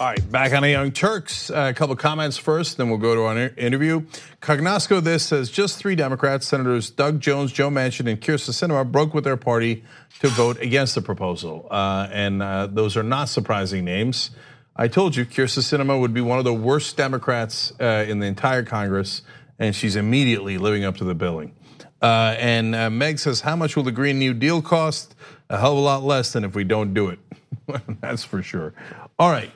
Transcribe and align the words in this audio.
All 0.00 0.06
right, 0.06 0.32
back 0.32 0.54
on 0.54 0.62
the 0.62 0.70
Young 0.70 0.92
Turks. 0.92 1.50
Uh, 1.50 1.66
a 1.68 1.74
couple 1.74 1.94
comments 1.94 2.38
first, 2.38 2.78
then 2.78 2.88
we'll 2.88 2.96
go 2.96 3.14
to 3.14 3.20
our 3.24 3.36
interview. 3.58 4.00
Cognosco 4.40 4.98
this 5.04 5.26
says 5.26 5.50
just 5.50 5.76
three 5.76 5.94
Democrats, 5.94 6.46
Senators 6.46 6.88
Doug 6.88 7.20
Jones, 7.20 7.52
Joe 7.52 7.68
Manchin, 7.68 8.10
and 8.10 8.18
Kyrsten 8.18 8.54
Sinema 8.54 8.90
broke 8.90 9.12
with 9.12 9.24
their 9.24 9.36
party 9.36 9.84
to 10.20 10.28
vote 10.28 10.58
against 10.62 10.94
the 10.94 11.02
proposal. 11.02 11.68
Uh, 11.70 12.08
and 12.10 12.42
uh, 12.42 12.66
those 12.68 12.96
are 12.96 13.02
not 13.02 13.28
surprising 13.28 13.84
names. 13.84 14.30
I 14.74 14.88
told 14.88 15.16
you 15.16 15.26
Kyrsten 15.26 15.58
Sinema 15.58 16.00
would 16.00 16.14
be 16.14 16.22
one 16.22 16.38
of 16.38 16.46
the 16.46 16.54
worst 16.54 16.96
Democrats 16.96 17.70
in 17.78 18.20
the 18.20 18.26
entire 18.26 18.62
Congress, 18.62 19.20
and 19.58 19.76
she's 19.76 19.96
immediately 19.96 20.56
living 20.56 20.82
up 20.82 20.96
to 20.96 21.04
the 21.04 21.14
billing. 21.14 21.54
And 22.00 22.70
Meg 22.98 23.18
says, 23.18 23.42
how 23.42 23.54
much 23.54 23.76
will 23.76 23.82
the 23.82 23.92
Green 23.92 24.18
New 24.18 24.32
Deal 24.32 24.62
cost? 24.62 25.14
A 25.50 25.58
hell 25.58 25.72
of 25.72 25.78
a 25.78 25.82
lot 25.82 26.02
less 26.04 26.32
than 26.32 26.44
if 26.44 26.54
we 26.54 26.64
don't 26.64 26.94
do 26.94 27.10
it. 27.10 27.18
That's 28.00 28.24
for 28.24 28.42
sure. 28.42 28.72
All 29.18 29.30
right. 29.30 29.50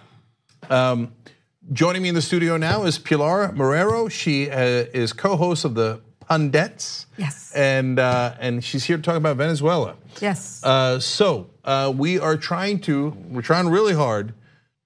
Um, 0.70 1.12
joining 1.72 2.02
me 2.02 2.08
in 2.08 2.14
the 2.14 2.22
studio 2.22 2.56
now 2.56 2.84
is 2.84 2.98
Pilar 2.98 3.48
Marrero. 3.52 4.10
She 4.10 4.50
uh, 4.50 4.58
is 4.92 5.12
co-host 5.12 5.64
of 5.64 5.74
the 5.74 6.00
Pundits. 6.20 7.06
Yes. 7.18 7.52
And 7.54 7.98
uh, 7.98 8.34
and 8.40 8.64
she's 8.64 8.84
here 8.84 8.96
to 8.96 9.02
talk 9.02 9.16
about 9.16 9.36
Venezuela. 9.36 9.96
Yes. 10.20 10.62
Uh, 10.64 10.98
so 10.98 11.50
uh, 11.64 11.92
we 11.94 12.18
are 12.18 12.36
trying 12.36 12.78
to, 12.80 13.10
we're 13.28 13.42
trying 13.42 13.68
really 13.68 13.94
hard 13.94 14.32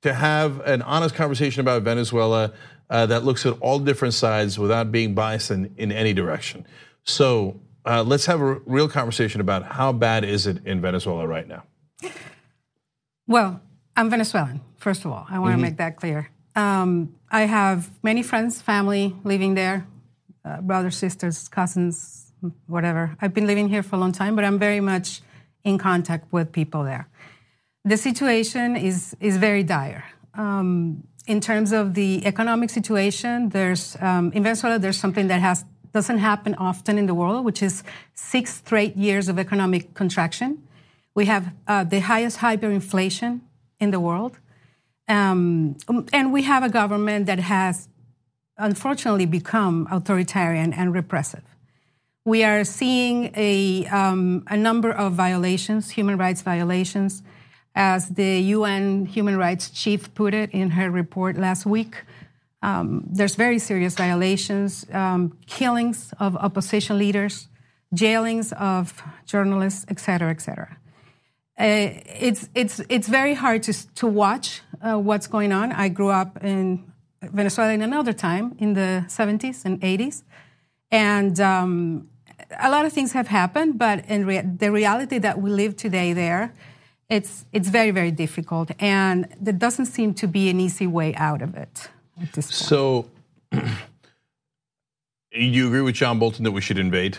to 0.02 0.14
have 0.14 0.60
an 0.60 0.82
honest 0.82 1.14
conversation 1.14 1.60
about 1.60 1.82
Venezuela 1.82 2.52
uh, 2.90 3.06
that 3.06 3.24
looks 3.24 3.46
at 3.46 3.56
all 3.60 3.78
different 3.78 4.14
sides 4.14 4.58
without 4.58 4.90
being 4.90 5.14
biased 5.14 5.50
in, 5.50 5.74
in 5.76 5.92
any 5.92 6.12
direction. 6.12 6.66
So 7.04 7.60
uh, 7.84 8.02
let's 8.02 8.26
have 8.26 8.40
a 8.40 8.54
real 8.66 8.88
conversation 8.88 9.40
about 9.40 9.64
how 9.64 9.92
bad 9.92 10.24
is 10.24 10.46
it 10.46 10.64
in 10.66 10.80
Venezuela 10.80 11.26
right 11.26 11.46
now. 11.46 11.64
Well, 13.26 13.60
I'm 13.98 14.10
Venezuelan, 14.10 14.60
first 14.76 15.04
of 15.04 15.10
all. 15.10 15.26
I 15.28 15.40
want 15.40 15.50
to 15.50 15.54
mm-hmm. 15.54 15.62
make 15.62 15.76
that 15.78 15.96
clear. 15.96 16.30
Um, 16.54 17.16
I 17.32 17.42
have 17.46 17.90
many 18.04 18.22
friends, 18.22 18.62
family 18.62 19.12
living 19.24 19.54
there, 19.54 19.88
uh, 20.44 20.60
brothers, 20.60 20.96
sisters, 20.96 21.48
cousins, 21.48 22.32
whatever. 22.68 23.16
I've 23.20 23.34
been 23.34 23.48
living 23.48 23.68
here 23.68 23.82
for 23.82 23.96
a 23.96 23.98
long 23.98 24.12
time, 24.12 24.36
but 24.36 24.44
I'm 24.44 24.56
very 24.56 24.78
much 24.78 25.20
in 25.64 25.78
contact 25.78 26.32
with 26.32 26.52
people 26.52 26.84
there. 26.84 27.08
The 27.84 27.96
situation 27.96 28.76
is, 28.76 29.16
is 29.18 29.36
very 29.36 29.64
dire. 29.64 30.04
Um, 30.34 31.02
in 31.26 31.40
terms 31.40 31.72
of 31.72 31.94
the 31.94 32.24
economic 32.24 32.70
situation, 32.70 33.48
there's 33.48 33.96
um, 34.00 34.30
in 34.32 34.44
Venezuela 34.44 34.78
there's 34.78 34.96
something 34.96 35.26
that 35.26 35.40
has 35.40 35.64
doesn't 35.92 36.18
happen 36.18 36.54
often 36.54 36.98
in 36.98 37.06
the 37.06 37.14
world, 37.14 37.44
which 37.44 37.64
is 37.64 37.82
six 38.14 38.54
straight 38.54 38.96
years 38.96 39.28
of 39.28 39.40
economic 39.40 39.94
contraction. 39.94 40.62
We 41.16 41.24
have 41.24 41.52
uh, 41.66 41.82
the 41.82 41.98
highest 41.98 42.38
hyperinflation 42.38 43.40
in 43.80 43.90
the 43.90 44.00
world. 44.00 44.38
Um, 45.08 45.76
and 46.12 46.32
we 46.32 46.42
have 46.42 46.62
a 46.62 46.68
government 46.68 47.26
that 47.26 47.38
has 47.38 47.88
unfortunately 48.58 49.26
become 49.26 49.86
authoritarian 49.90 50.72
and 50.72 50.92
repressive. 50.92 51.44
We 52.24 52.44
are 52.44 52.64
seeing 52.64 53.32
a, 53.34 53.86
um, 53.86 54.44
a 54.48 54.56
number 54.56 54.90
of 54.90 55.14
violations, 55.14 55.90
human 55.90 56.18
rights 56.18 56.42
violations, 56.42 57.22
as 57.74 58.10
the 58.10 58.40
UN 58.40 59.06
human 59.06 59.38
rights 59.38 59.70
chief 59.70 60.12
put 60.14 60.34
it 60.34 60.50
in 60.50 60.70
her 60.70 60.90
report 60.90 61.38
last 61.38 61.64
week. 61.64 62.04
Um, 62.60 63.04
there's 63.08 63.36
very 63.36 63.58
serious 63.58 63.94
violations, 63.94 64.84
um, 64.92 65.38
killings 65.46 66.12
of 66.18 66.36
opposition 66.36 66.98
leaders, 66.98 67.48
jailings 67.94 68.52
of 68.52 69.00
journalists, 69.24 69.86
et 69.88 70.00
cetera, 70.00 70.30
et 70.30 70.40
cetera. 70.40 70.76
Uh, 71.58 71.90
it's 72.20 72.48
it's 72.54 72.80
it's 72.88 73.08
very 73.08 73.34
hard 73.34 73.64
to 73.64 73.72
to 73.94 74.06
watch 74.06 74.62
uh, 74.80 74.96
what's 74.96 75.26
going 75.26 75.52
on. 75.52 75.72
I 75.72 75.88
grew 75.88 76.10
up 76.10 76.44
in 76.44 76.84
Venezuela 77.20 77.72
in 77.72 77.82
another 77.82 78.12
time 78.12 78.54
in 78.58 78.74
the 78.74 79.04
70s 79.08 79.64
and 79.64 79.80
80s, 79.80 80.22
and 80.92 81.40
um, 81.40 82.08
a 82.60 82.70
lot 82.70 82.84
of 82.84 82.92
things 82.92 83.12
have 83.12 83.26
happened. 83.26 83.76
But 83.76 84.04
in 84.08 84.24
rea- 84.24 84.42
the 84.58 84.70
reality 84.70 85.18
that 85.18 85.42
we 85.42 85.50
live 85.50 85.74
today 85.74 86.12
there, 86.12 86.54
it's 87.08 87.44
it's 87.52 87.68
very 87.68 87.90
very 87.90 88.12
difficult, 88.12 88.70
and 88.78 89.26
there 89.40 89.58
doesn't 89.58 89.86
seem 89.86 90.14
to 90.14 90.28
be 90.28 90.48
an 90.50 90.60
easy 90.60 90.86
way 90.86 91.12
out 91.16 91.42
of 91.42 91.56
it. 91.56 91.88
So, 92.54 93.10
you 95.32 95.66
agree 95.66 95.82
with 95.82 95.96
John 95.96 96.20
Bolton 96.20 96.44
that 96.44 96.52
we 96.52 96.60
should 96.60 96.78
invade? 96.78 97.18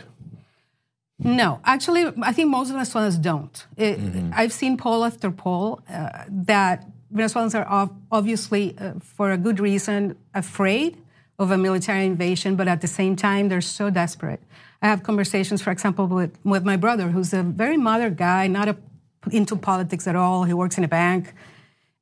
No, 1.22 1.59
actually, 1.66 2.06
I 2.22 2.31
think 2.31 2.50
most 2.50 2.72
Venezuelans 2.72 3.18
don't. 3.18 3.68
It, 3.75 4.00
mm-hmm. 4.00 4.31
I've 4.34 4.53
seen 4.53 4.78
poll 4.78 5.03
after 5.03 5.31
poll 5.31 5.81
uh, 5.90 6.24
that 6.30 6.88
Venezuelans 7.12 7.56
are 7.56 7.90
obviously, 8.12 8.75
uh, 8.78 8.94
for 9.02 9.31
a 9.31 9.38
good 9.38 9.59
reason, 9.59 10.16
afraid 10.34 10.97
of 11.38 11.52
a 11.52 11.57
military 11.57 12.06
invasion, 12.06 12.56
but 12.56 12.68
at 12.68 12.81
the 12.81 12.88
same 12.88 13.16
time, 13.16 13.50
they're 13.50 13.62
so 13.62 13.90
desperate. 13.90 14.41
I 14.81 14.88
have 14.88 15.03
conversations, 15.03 15.62
for 15.62 15.72
example, 15.72 16.07
with, 16.07 16.38
with 16.44 16.63
my 16.63 16.78
brother, 16.78 17.09
who's 17.09 17.34
a 17.34 17.44
very 17.44 17.78
moderate 17.78 18.16
guy, 18.16 18.47
not 18.47 18.69
a, 18.69 18.78
into 19.31 19.56
politics 19.56 20.07
at 20.07 20.16
all. 20.16 20.46
He 20.46 20.53
works 20.53 20.78
in 20.78 20.84
a 20.84 20.88
bank. 20.88 21.34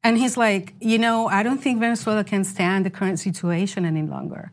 And 0.04 0.18
he's 0.18 0.38
like, 0.38 0.74
you 0.80 1.00
know, 1.00 1.28
I 1.28 1.44
don't 1.44 1.58
think 1.58 1.80
Venezuela 1.80 2.24
can 2.24 2.44
stand 2.44 2.86
the 2.86 2.90
current 2.90 3.20
situation 3.20 3.84
any 3.84 4.04
longer. 4.04 4.52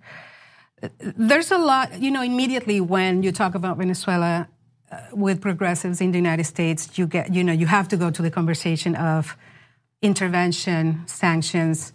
There's 0.98 1.50
a 1.50 1.58
lot, 1.58 2.00
you 2.00 2.10
know, 2.10 2.22
immediately 2.22 2.80
when 2.80 3.22
you 3.22 3.32
talk 3.32 3.54
about 3.54 3.78
Venezuela, 3.78 4.40
uh, 4.40 4.44
with 5.12 5.40
progressives 5.40 6.00
in 6.00 6.12
the 6.12 6.18
United 6.18 6.44
States, 6.44 6.98
you 6.98 7.06
get, 7.06 7.32
you 7.34 7.42
know, 7.44 7.52
you 7.52 7.66
have 7.66 7.88
to 7.88 7.96
go 7.96 8.10
to 8.10 8.22
the 8.22 8.30
conversation 8.30 8.94
of 8.96 9.36
intervention, 10.02 11.02
sanctions. 11.06 11.92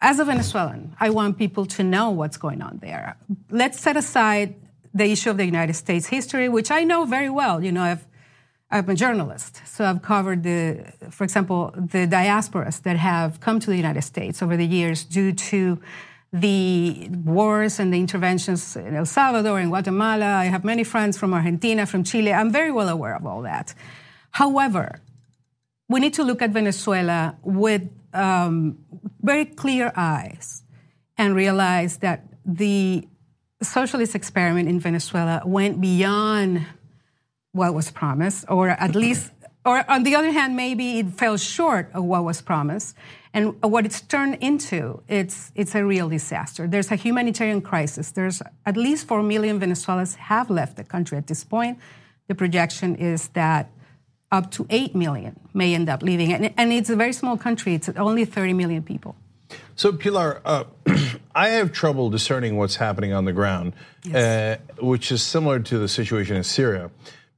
As 0.00 0.18
a 0.18 0.24
Venezuelan, 0.24 0.96
I 0.98 1.10
want 1.10 1.38
people 1.38 1.66
to 1.66 1.82
know 1.82 2.10
what's 2.10 2.36
going 2.36 2.62
on 2.62 2.78
there. 2.82 3.16
Let's 3.50 3.80
set 3.80 3.96
aside 3.96 4.54
the 4.94 5.04
issue 5.04 5.30
of 5.30 5.36
the 5.36 5.44
United 5.44 5.74
States 5.74 6.06
history, 6.06 6.48
which 6.48 6.70
I 6.70 6.84
know 6.84 7.04
very 7.04 7.30
well. 7.30 7.62
You 7.62 7.72
know, 7.72 7.82
I've, 7.82 8.06
I'm 8.70 8.88
a 8.88 8.94
journalist, 8.94 9.62
so 9.66 9.84
I've 9.84 10.02
covered 10.02 10.42
the, 10.42 10.92
for 11.10 11.24
example, 11.24 11.72
the 11.76 12.06
diasporas 12.06 12.82
that 12.82 12.96
have 12.96 13.40
come 13.40 13.60
to 13.60 13.70
the 13.70 13.76
United 13.76 14.02
States 14.02 14.42
over 14.42 14.56
the 14.56 14.66
years 14.66 15.04
due 15.04 15.32
to 15.32 15.80
the 16.32 17.08
wars 17.24 17.80
and 17.80 17.92
the 17.92 17.98
interventions 17.98 18.76
in 18.76 18.94
El 18.94 19.06
Salvador 19.06 19.58
and 19.58 19.70
Guatemala. 19.70 20.26
I 20.26 20.44
have 20.44 20.64
many 20.64 20.84
friends 20.84 21.18
from 21.18 21.34
Argentina, 21.34 21.86
from 21.86 22.04
Chile. 22.04 22.32
I'm 22.32 22.52
very 22.52 22.70
well 22.70 22.88
aware 22.88 23.16
of 23.16 23.26
all 23.26 23.42
that. 23.42 23.74
However, 24.30 25.00
we 25.88 25.98
need 25.98 26.14
to 26.14 26.22
look 26.22 26.40
at 26.40 26.50
Venezuela 26.50 27.36
with 27.42 27.88
um, 28.14 28.78
very 29.20 29.44
clear 29.44 29.92
eyes 29.96 30.62
and 31.18 31.34
realize 31.34 31.98
that 31.98 32.26
the 32.44 33.06
socialist 33.60 34.14
experiment 34.14 34.68
in 34.68 34.78
Venezuela 34.80 35.42
went 35.44 35.80
beyond 35.80 36.64
what 37.52 37.74
was 37.74 37.90
promised, 37.90 38.44
or 38.48 38.68
at 38.68 38.94
least, 38.94 39.32
or 39.64 39.84
on 39.90 40.04
the 40.04 40.14
other 40.14 40.30
hand, 40.30 40.56
maybe 40.56 41.00
it 41.00 41.12
fell 41.14 41.36
short 41.36 41.90
of 41.92 42.04
what 42.04 42.24
was 42.24 42.40
promised. 42.40 42.96
And 43.32 43.62
what 43.62 43.84
it's 43.86 44.00
turned 44.00 44.38
into, 44.40 45.02
it's, 45.06 45.52
it's 45.54 45.74
a 45.74 45.84
real 45.84 46.08
disaster. 46.08 46.66
There's 46.66 46.90
a 46.90 46.96
humanitarian 46.96 47.60
crisis. 47.60 48.10
There's 48.10 48.42
at 48.66 48.76
least 48.76 49.06
4 49.06 49.22
million 49.22 49.60
Venezuelans 49.60 50.16
have 50.16 50.50
left 50.50 50.76
the 50.76 50.84
country 50.84 51.16
at 51.16 51.28
this 51.28 51.44
point. 51.44 51.78
The 52.26 52.34
projection 52.34 52.96
is 52.96 53.28
that 53.28 53.70
up 54.32 54.50
to 54.52 54.66
8 54.70 54.94
million 54.94 55.38
may 55.54 55.74
end 55.74 55.88
up 55.88 56.02
leaving. 56.02 56.32
And, 56.32 56.52
and 56.56 56.72
it's 56.72 56.90
a 56.90 56.96
very 56.96 57.12
small 57.12 57.36
country. 57.36 57.74
It's 57.74 57.88
only 57.90 58.24
30 58.24 58.54
million 58.54 58.82
people. 58.82 59.14
So, 59.76 59.92
Pilar, 59.92 60.40
uh, 60.44 60.64
I 61.34 61.48
have 61.50 61.72
trouble 61.72 62.10
discerning 62.10 62.56
what's 62.56 62.76
happening 62.76 63.12
on 63.12 63.24
the 63.24 63.32
ground, 63.32 63.72
yes. 64.04 64.60
uh, 64.78 64.84
which 64.84 65.10
is 65.10 65.22
similar 65.22 65.60
to 65.60 65.78
the 65.78 65.88
situation 65.88 66.36
in 66.36 66.44
Syria, 66.44 66.90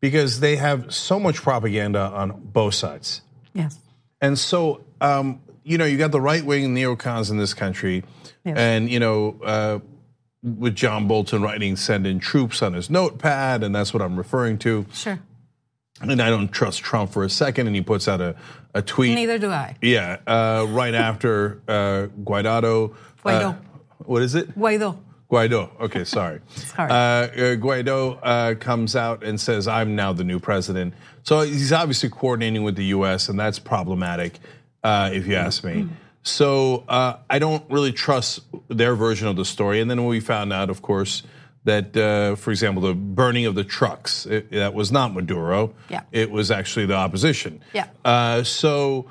because 0.03 0.41
they 0.41 0.57
have 0.57 0.93
so 0.93 1.19
much 1.19 1.37
propaganda 1.37 2.01
on 2.01 2.39
both 2.45 2.75
sides. 2.75 3.23
Yes. 3.55 3.79
And 4.21 4.39
so 4.39 4.85
um, 5.01 5.41
you 5.65 5.79
know, 5.79 5.85
you 5.85 5.99
got 5.99 6.13
the 6.13 6.21
right 6.21 6.45
wing 6.45 6.75
neocons 6.75 7.31
in 7.31 7.39
this 7.39 7.55
country, 7.55 8.05
yes. 8.45 8.57
and 8.57 8.91
you 8.91 8.99
know, 8.99 9.39
uh, 9.45 9.79
with 10.43 10.75
John 10.75 11.07
Bolton 11.09 11.43
writing 11.43 11.77
"send 11.77 12.07
in 12.07 12.19
troops" 12.19 12.63
on 12.63 12.75
his 12.75 12.91
notepad, 12.91 13.63
and 13.63 13.75
that's 13.75 13.93
what 13.93 14.03
I'm 14.03 14.17
referring 14.17 14.59
to. 14.59 14.87
Sure. 14.93 15.21
And 16.01 16.21
I 16.21 16.31
don't 16.31 16.49
trust 16.49 16.81
Trump 16.81 17.13
for 17.13 17.23
a 17.23 17.31
second, 17.31 17.69
and 17.69 17.77
he 17.77 17.83
puts 17.83 18.09
out 18.09 18.21
a, 18.21 18.35
a 18.75 18.83
tweet. 18.83 19.15
Neither 19.15 19.39
do 19.39 19.51
I. 19.51 19.77
Yeah, 19.81 20.19
uh, 20.27 20.67
right 20.69 20.95
after 20.95 21.61
uh, 21.69 22.09
Guaido. 22.25 22.95
Guaido. 23.25 23.51
Uh, 23.51 23.55
what 23.99 24.23
is 24.23 24.35
it? 24.35 24.59
Guaido. 24.59 24.99
Guaido. 25.33 25.71
Okay, 25.81 26.05
sorry. 26.05 26.41
sorry. 26.51 26.91
Uh, 26.91 26.95
uh, 26.95 27.29
Guaido 27.57 28.19
uh, 28.23 28.55
comes 28.57 28.95
out 28.95 29.25
and 29.25 29.41
says, 29.41 29.67
"I'm 29.67 29.97
now 29.97 30.13
the 30.13 30.25
new 30.25 30.39
president." 30.39 30.93
So 31.23 31.41
he's 31.41 31.73
obviously 31.73 32.11
coordinating 32.11 32.65
with 32.65 32.77
the 32.77 32.85
U.S., 32.87 33.29
and 33.29 33.41
that's 33.41 33.59
problematic 33.59 34.39
uh, 34.85 35.11
if 35.13 35.27
you 35.27 35.37
ask 35.37 35.65
me. 35.65 35.89
So 36.23 36.85
uh, 36.89 37.17
I 37.31 37.39
don't 37.39 37.69
really 37.71 37.93
trust 37.93 38.41
their 38.69 38.95
version 38.95 39.27
of 39.27 39.37
the 39.37 39.45
story. 39.45 39.81
And 39.81 39.91
then 39.91 40.05
we 40.05 40.21
found 40.21 40.53
out, 40.53 40.71
of 40.71 40.83
course, 40.83 41.23
that, 41.65 41.97
uh, 41.97 42.37
for 42.37 42.51
example, 42.51 42.83
the 42.83 42.95
burning 42.95 43.47
of 43.47 43.55
the 43.55 43.65
trucks, 43.65 44.27
it, 44.27 44.51
that 44.51 44.75
was 44.75 44.93
not 44.93 45.15
Maduro. 45.15 45.75
Yeah. 45.89 46.03
It 46.13 46.31
was 46.31 46.51
actually 46.51 46.87
the 46.87 46.95
opposition. 46.95 47.61
Yeah. 47.73 47.89
Uh, 48.05 48.43
so 48.43 49.07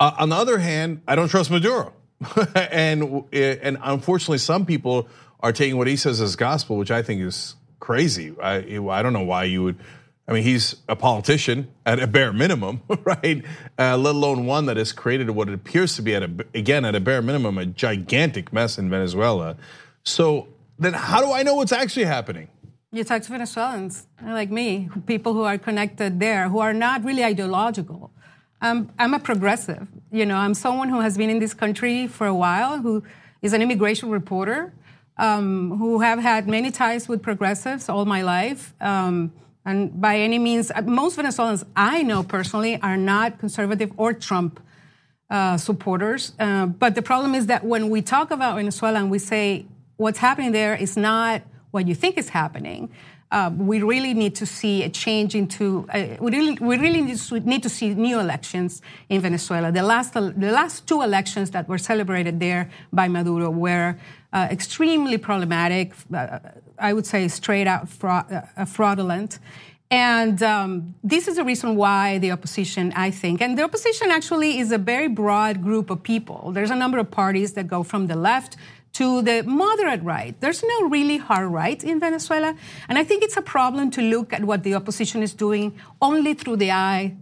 uh, 0.00 0.12
on 0.18 0.30
the 0.30 0.36
other 0.36 0.58
hand, 0.58 1.02
I 1.06 1.16
don't 1.16 1.28
trust 1.28 1.50
Maduro. 1.50 1.92
and 2.54 3.24
and 3.32 3.76
unfortunately, 3.82 4.38
some 4.38 4.64
people 4.64 5.08
are 5.44 5.52
taking 5.52 5.76
what 5.76 5.86
he 5.86 5.94
says 5.94 6.22
as 6.22 6.36
gospel, 6.36 6.78
which 6.78 6.90
I 6.90 7.02
think 7.02 7.20
is 7.20 7.54
crazy. 7.78 8.34
I 8.42 8.56
I 8.90 9.02
don't 9.02 9.12
know 9.12 9.22
why 9.22 9.44
you 9.44 9.62
would. 9.62 9.76
I 10.26 10.32
mean, 10.32 10.42
he's 10.42 10.76
a 10.88 10.96
politician 10.96 11.68
at 11.84 12.00
a 12.00 12.06
bare 12.06 12.32
minimum, 12.32 12.80
right? 13.04 13.44
Uh, 13.78 13.98
let 13.98 14.14
alone 14.14 14.46
one 14.46 14.64
that 14.66 14.78
has 14.78 14.90
created 14.90 15.28
what 15.28 15.50
it 15.50 15.54
appears 15.54 15.96
to 15.96 16.02
be 16.02 16.14
at 16.14 16.22
a 16.22 16.30
again 16.54 16.86
at 16.86 16.94
a 16.94 17.00
bare 17.00 17.20
minimum 17.20 17.58
a 17.58 17.66
gigantic 17.66 18.52
mess 18.54 18.78
in 18.78 18.88
Venezuela. 18.88 19.56
So 20.02 20.48
then, 20.78 20.94
how 20.94 21.20
do 21.20 21.30
I 21.30 21.42
know 21.42 21.56
what's 21.56 21.72
actually 21.72 22.06
happening? 22.06 22.48
You 22.90 23.04
talk 23.04 23.20
to 23.22 23.30
Venezuelans 23.30 24.06
like 24.24 24.50
me, 24.50 24.88
people 25.06 25.34
who 25.34 25.42
are 25.42 25.58
connected 25.58 26.20
there, 26.20 26.48
who 26.48 26.60
are 26.60 26.72
not 26.72 27.04
really 27.04 27.24
ideological. 27.24 28.10
Um, 28.62 28.90
I'm 28.98 29.12
a 29.12 29.18
progressive. 29.18 29.86
You 30.10 30.24
know, 30.24 30.36
I'm 30.36 30.54
someone 30.54 30.88
who 30.88 31.00
has 31.00 31.18
been 31.18 31.28
in 31.28 31.38
this 31.38 31.52
country 31.52 32.06
for 32.06 32.26
a 32.26 32.34
while, 32.34 32.78
who 32.78 33.02
is 33.42 33.52
an 33.52 33.60
immigration 33.60 34.08
reporter, 34.08 34.72
um, 35.16 35.78
who 35.78 36.00
have 36.00 36.18
had 36.18 36.48
many 36.48 36.70
ties 36.70 37.08
with 37.08 37.22
progressives 37.22 37.88
all 37.88 38.04
my 38.04 38.22
life. 38.22 38.74
Um, 38.80 39.32
and 39.64 40.00
by 40.00 40.18
any 40.18 40.38
means, 40.38 40.70
uh, 40.70 40.82
most 40.82 41.16
Venezuelans 41.16 41.64
I 41.76 42.02
know 42.02 42.22
personally 42.22 42.80
are 42.82 42.96
not 42.96 43.38
conservative 43.38 43.92
or 43.96 44.12
Trump 44.12 44.60
uh, 45.30 45.56
supporters. 45.56 46.32
Uh, 46.38 46.66
but 46.66 46.94
the 46.94 47.02
problem 47.02 47.34
is 47.34 47.46
that 47.46 47.64
when 47.64 47.88
we 47.88 48.02
talk 48.02 48.30
about 48.30 48.56
Venezuela 48.56 48.98
and 48.98 49.10
we 49.10 49.18
say 49.18 49.66
what's 49.96 50.18
happening 50.18 50.52
there 50.52 50.74
is 50.74 50.96
not 50.96 51.42
what 51.70 51.88
you 51.88 51.94
think 51.94 52.18
is 52.18 52.28
happening. 52.28 52.90
Uh, 53.30 53.50
we 53.56 53.82
really 53.82 54.14
need 54.14 54.34
to 54.36 54.46
see 54.46 54.84
a 54.84 54.88
change 54.88 55.34
into. 55.34 55.86
Uh, 55.92 56.16
we 56.20 56.30
really, 56.30 56.58
we 56.60 56.76
really 56.76 57.02
need 57.02 57.18
to, 57.18 57.40
need 57.40 57.62
to, 57.62 57.68
see 57.68 57.94
new 57.94 58.20
elections 58.20 58.80
in 59.08 59.20
Venezuela. 59.20 59.72
The 59.72 59.82
last, 59.82 60.14
the 60.14 60.52
last 60.52 60.86
two 60.86 61.02
elections 61.02 61.50
that 61.50 61.68
were 61.68 61.78
celebrated 61.78 62.38
there 62.38 62.70
by 62.92 63.08
Maduro 63.08 63.50
were 63.50 63.96
uh, 64.32 64.48
extremely 64.50 65.18
problematic. 65.18 65.92
Uh, 66.12 66.38
I 66.78 66.92
would 66.92 67.06
say 67.06 67.26
straight 67.28 67.66
out 67.66 67.88
fraud, 67.88 68.26
uh, 68.56 68.64
fraudulent. 68.64 69.38
And 69.90 70.42
um, 70.42 70.94
this 71.04 71.28
is 71.28 71.36
the 71.36 71.44
reason 71.44 71.76
why 71.76 72.18
the 72.18 72.32
opposition, 72.32 72.92
I 72.96 73.10
think, 73.10 73.40
and 73.40 73.56
the 73.56 73.62
opposition 73.62 74.10
actually 74.10 74.58
is 74.58 74.72
a 74.72 74.78
very 74.78 75.08
broad 75.08 75.62
group 75.62 75.90
of 75.90 76.02
people. 76.02 76.50
There's 76.52 76.70
a 76.70 76.76
number 76.76 76.98
of 76.98 77.10
parties 77.10 77.52
that 77.52 77.68
go 77.68 77.82
from 77.82 78.06
the 78.06 78.16
left 78.16 78.56
to 78.94 79.22
the 79.22 79.42
moderate 79.42 80.02
right. 80.02 80.40
There's 80.40 80.62
no 80.62 80.88
really 80.88 81.18
hard 81.18 81.48
right 81.48 81.82
in 81.82 82.00
Venezuela. 82.00 82.56
And 82.88 82.98
I 82.98 83.04
think 83.04 83.22
it's 83.22 83.36
a 83.36 83.42
problem 83.42 83.90
to 83.92 84.00
look 84.02 84.32
at 84.32 84.44
what 84.44 84.62
the 84.62 84.74
opposition 84.74 85.22
is 85.22 85.34
doing 85.34 85.78
only 86.00 86.34
through 86.34 86.56
the 86.56 86.70
eye 86.70 87.16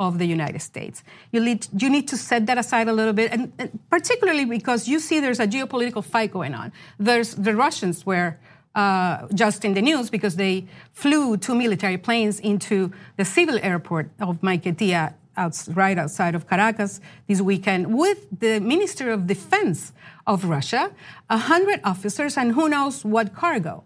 of 0.00 0.18
the 0.18 0.26
United 0.26 0.60
States. 0.60 1.02
You 1.32 1.40
need, 1.40 1.66
you 1.76 1.90
need 1.90 2.08
to 2.08 2.16
set 2.16 2.46
that 2.46 2.56
aside 2.56 2.88
a 2.88 2.92
little 2.92 3.12
bit, 3.12 3.32
and, 3.32 3.52
and 3.58 3.78
particularly 3.90 4.44
because 4.44 4.88
you 4.88 5.00
see 5.00 5.20
there's 5.20 5.40
a 5.40 5.46
geopolitical 5.46 6.04
fight 6.04 6.32
going 6.32 6.54
on. 6.54 6.72
There's 6.98 7.34
the 7.34 7.54
Russians 7.54 8.06
were 8.06 8.38
uh, 8.74 9.26
just 9.34 9.64
in 9.64 9.74
the 9.74 9.82
news 9.82 10.08
because 10.08 10.36
they 10.36 10.66
flew 10.92 11.36
two 11.36 11.54
military 11.54 11.98
planes 11.98 12.38
into 12.38 12.92
the 13.16 13.24
civil 13.24 13.58
airport 13.60 14.10
of 14.20 14.40
Maiquetía, 14.40 15.14
out, 15.38 15.54
right 15.74 15.96
outside 15.96 16.34
of 16.34 16.48
Caracas 16.48 17.00
this 17.26 17.40
weekend, 17.40 17.96
with 17.96 18.26
the 18.44 18.60
Minister 18.60 19.10
of 19.10 19.26
Defense 19.26 19.92
of 20.26 20.44
Russia, 20.44 20.90
100 21.28 21.80
officers, 21.84 22.36
and 22.36 22.52
who 22.52 22.68
knows 22.68 23.04
what 23.04 23.34
cargo. 23.34 23.84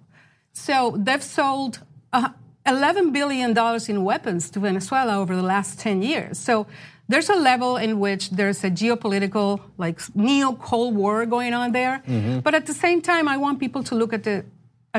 So 0.52 0.96
they've 0.98 1.22
sold 1.22 1.80
uh, 2.12 2.30
$11 2.66 3.12
billion 3.12 3.56
in 3.88 4.04
weapons 4.04 4.50
to 4.50 4.60
Venezuela 4.60 5.18
over 5.18 5.36
the 5.36 5.42
last 5.42 5.78
10 5.80 6.02
years. 6.02 6.38
So 6.38 6.66
there's 7.08 7.28
a 7.28 7.36
level 7.36 7.76
in 7.76 8.00
which 8.00 8.30
there's 8.30 8.64
a 8.64 8.70
geopolitical, 8.70 9.60
like 9.76 10.00
neo 10.14 10.52
Cold 10.54 10.94
War 10.94 11.26
going 11.26 11.54
on 11.54 11.72
there. 11.72 12.02
Mm-hmm. 12.06 12.40
But 12.40 12.54
at 12.54 12.66
the 12.66 12.74
same 12.74 13.02
time, 13.02 13.28
I 13.28 13.36
want 13.36 13.60
people 13.60 13.82
to 13.84 13.94
look 13.94 14.12
at 14.12 14.24
the 14.24 14.44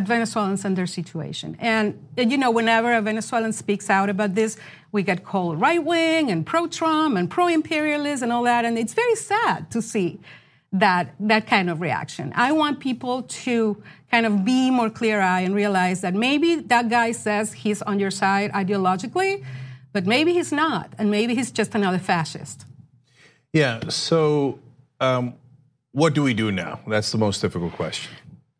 Venezuelans 0.02 0.66
and 0.66 0.76
their 0.76 0.88
situation. 0.88 1.56
And, 1.60 2.00
you 2.18 2.38
know, 2.38 2.50
whenever 2.50 2.94
a 2.94 3.02
Venezuelan 3.02 3.54
speaks 3.54 3.90
out 3.90 4.10
about 4.10 4.34
this, 4.34 4.58
we 4.92 5.04
get 5.04 5.24
called 5.24 5.62
right 5.62 5.84
wing 5.84 6.32
and 6.32 6.46
pro 6.46 6.68
Trump 6.68 7.16
and 7.16 7.30
pro 7.30 7.48
imperialist 7.48 8.24
and 8.24 8.32
all 8.32 8.44
that. 8.44 8.66
And 8.66 8.78
it's 8.78 8.94
very 8.94 9.16
sad 9.16 9.70
to 9.72 9.82
see 9.82 10.20
that 10.72 11.14
that 11.20 11.46
kind 11.46 11.70
of 11.70 11.80
reaction. 11.80 12.34
I 12.36 12.52
want 12.52 12.80
people 12.80 13.24
to 13.24 13.82
kind 14.10 14.26
of 14.26 14.44
be 14.44 14.72
more 14.72 14.90
clear 14.90 15.22
eyed 15.22 15.46
and 15.46 15.54
realize 15.54 16.02
that 16.02 16.16
maybe 16.16 16.56
that 16.56 16.90
guy 16.90 17.12
says 17.12 17.54
he's 17.54 17.84
on 17.84 18.00
your 18.00 18.12
side 18.12 18.52
ideologically, 18.54 19.46
but 19.92 20.08
maybe 20.08 20.34
he's 20.34 20.52
not, 20.52 20.92
and 20.98 21.12
maybe 21.12 21.36
he's 21.36 21.52
just 21.52 21.76
another 21.76 22.00
fascist. 22.00 22.66
Yeah. 23.54 23.90
So, 23.90 24.60
um, 25.00 25.36
what 25.92 26.16
do 26.16 26.24
we 26.24 26.34
do 26.34 26.52
now? 26.52 26.80
That's 26.88 27.12
the 27.12 27.20
most 27.20 27.40
difficult 27.42 27.74
question. 27.74 28.12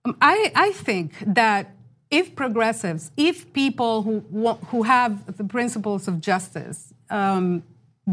Um, 0.06 0.18
I, 0.22 0.52
I 0.56 0.72
think 0.72 1.14
that 1.26 1.72
if 2.12 2.36
progressives, 2.36 3.12
if 3.18 3.52
people 3.54 4.04
who 4.04 4.20
who 4.68 4.84
have 4.84 5.38
the 5.38 5.44
principles 5.44 6.08
of 6.08 6.22
justice 6.22 6.94
um, 7.10 7.64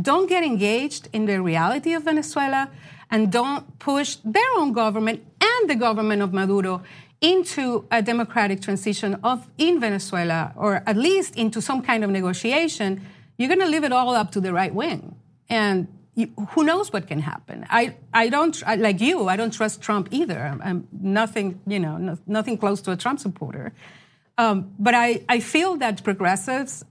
don't 0.01 0.29
get 0.29 0.45
engaged 0.45 1.09
in 1.13 1.27
the 1.27 1.43
reality 1.43 1.93
of 1.95 2.05
Venezuela 2.05 2.71
and 3.11 3.33
don't 3.33 3.79
push 3.79 4.17
their 4.25 4.51
own 4.57 4.73
government 4.73 5.25
and 5.41 5.71
the 5.71 5.75
government 5.75 6.23
of 6.23 6.33
Maduro 6.33 6.83
into 7.21 7.85
a 7.91 8.01
democratic 8.01 8.63
transition 8.63 9.19
of 9.23 9.47
in 9.59 9.81
Venezuela, 9.81 10.53
or 10.57 10.83
at 10.87 10.97
least 10.97 11.37
into 11.37 11.61
some 11.61 11.83
kind 11.83 12.03
of 12.05 12.11
negotiation, 12.11 13.03
you're 13.37 13.49
going 13.49 13.61
to 13.61 13.67
leave 13.67 13.85
it 13.85 13.93
all 13.93 14.15
up 14.15 14.31
to 14.33 14.41
the 14.41 14.53
right 14.53 14.75
wing. 14.75 15.15
And 15.49 15.89
who 16.51 16.65
knows 16.65 16.93
what 16.93 17.07
can 17.07 17.21
happen? 17.21 17.67
I, 17.69 17.97
I 18.13 18.29
don't, 18.29 18.61
like 18.79 19.01
you, 19.01 19.29
I 19.29 19.37
don't 19.37 19.53
trust 19.53 19.81
Trump 19.81 20.09
either. 20.11 20.39
I'm, 20.39 20.63
I'm 20.63 20.89
nothing, 20.93 21.61
you 21.67 21.81
know, 21.81 21.97
no, 21.97 22.19
nothing 22.27 22.59
close 22.59 22.81
to 22.83 22.93
a 22.93 22.97
Trump 22.97 23.21
supporter. 23.21 23.73
Um, 24.39 24.73
but 24.79 24.95
I, 24.95 25.23
I 25.29 25.41
feel 25.41 25.77
that 25.77 26.03
progressives, 26.03 26.85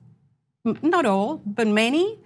not 0.64 1.06
all, 1.06 1.42
but 1.46 1.68
many, 1.68 2.20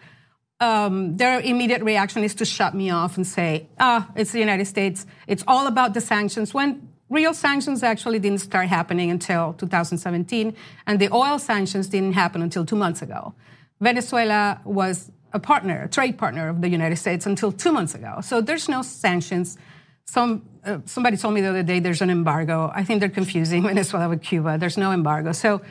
um, 0.60 1.18
their 1.18 1.40
immediate 1.40 1.82
reaction 1.82 2.24
is 2.24 2.36
to 2.36 2.46
shut 2.46 2.74
me 2.74 2.90
off 2.90 3.18
and 3.18 3.26
say, 3.28 3.68
ah, 3.80 4.10
it's 4.16 4.32
the 4.32 4.40
United 4.40 4.66
States. 4.66 5.06
It's 5.28 5.44
all 5.48 5.68
about 5.68 5.94
the 5.94 6.02
sanctions. 6.02 6.54
When 6.54 6.90
real 7.10 7.34
sanctions 7.34 7.84
actually 7.84 8.20
didn't 8.20 8.40
start 8.40 8.68
happening 8.68 9.12
until 9.12 9.54
2017, 9.54 10.56
and 10.88 11.00
the 11.00 11.12
oil 11.14 11.40
sanctions 11.40 11.88
didn't 11.88 12.14
happen 12.14 12.42
until 12.42 12.66
two 12.66 12.76
months 12.76 13.02
ago. 13.02 13.34
Venezuela 13.80 14.62
was 14.64 15.12
a 15.34 15.40
partner, 15.40 15.84
a 15.84 15.88
trade 15.88 16.18
partner 16.18 16.50
of 16.50 16.62
the 16.62 16.70
United 16.70 16.98
States 16.98 17.25
until 17.25 17.52
two 17.52 17.72
months 17.72 17.96
ago. 17.96 18.20
So 18.22 18.42
there's 18.42 18.70
no 18.70 18.82
sanctions. 18.82 19.58
Some, 20.06 20.48
uh, 20.63 20.80
somebody 20.86 21.18
told 21.18 21.34
me 21.34 21.42
the 21.42 21.48
other 21.48 21.63
day 21.63 21.80
there's 21.80 22.02
an 22.02 22.10
embargo. 22.10 22.72
I 22.74 22.84
think 22.84 23.00
they're 23.00 23.10
confusing 23.10 23.63
Venezuela 23.72 24.10
with 24.10 24.22
Cuba. 24.22 24.58
There's 24.58 24.78
no 24.78 24.92
embargo. 24.92 25.32
So 25.32 25.62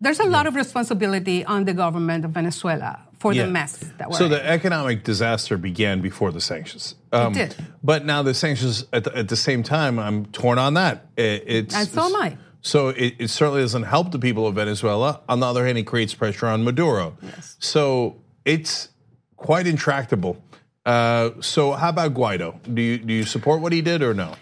there's 0.00 0.20
a 0.20 0.24
lot 0.24 0.46
of 0.46 0.54
responsibility 0.54 1.44
on 1.44 1.64
the 1.64 1.74
government 1.74 2.24
of 2.24 2.32
Venezuela 2.32 3.00
for 3.18 3.32
yeah. 3.32 3.44
the 3.44 3.50
mess 3.50 3.78
that 3.98 4.10
we're 4.10 4.16
So 4.16 4.28
the 4.28 4.44
economic 4.44 5.04
disaster 5.04 5.56
began 5.56 6.00
before 6.00 6.30
the 6.30 6.40
sanctions. 6.40 6.94
Um, 7.12 7.32
it 7.32 7.34
did. 7.34 7.66
But 7.82 8.04
now 8.04 8.22
the 8.22 8.34
sanctions, 8.34 8.84
at 8.92 9.04
the, 9.04 9.16
at 9.16 9.28
the 9.28 9.36
same 9.36 9.62
time, 9.62 9.98
I'm 9.98 10.26
torn 10.26 10.58
on 10.58 10.74
that. 10.74 11.06
It, 11.16 11.44
it's, 11.46 11.74
and 11.74 11.88
so 11.88 12.06
am 12.06 12.16
I. 12.16 12.36
So 12.60 12.88
it, 12.88 13.14
it, 13.18 13.28
certainly 13.28 13.62
doesn't 13.62 13.84
help 13.84 14.10
the 14.12 14.18
people 14.18 14.46
of 14.46 14.54
Venezuela. 14.54 15.20
On 15.28 15.40
the 15.40 15.46
other 15.46 15.64
hand, 15.64 15.78
it 15.78 15.84
creates 15.84 16.14
pressure 16.14 16.46
on 16.46 16.64
Maduro. 16.64 17.16
Yes. 17.22 17.56
So 17.60 18.16
it's 18.48 18.88
quite 19.36 19.66
intractable. 19.66 20.42
Uh, 20.86 21.30
so 21.40 21.72
how 21.72 21.90
about 21.90 22.14
Guaido? 22.14 22.48
Do 22.74 22.80
you 22.80 22.96
do 22.98 23.12
you 23.12 23.24
support 23.24 23.60
what 23.60 23.72
he 23.72 23.82
did 23.82 24.02
or 24.02 24.14
no? 24.14 24.34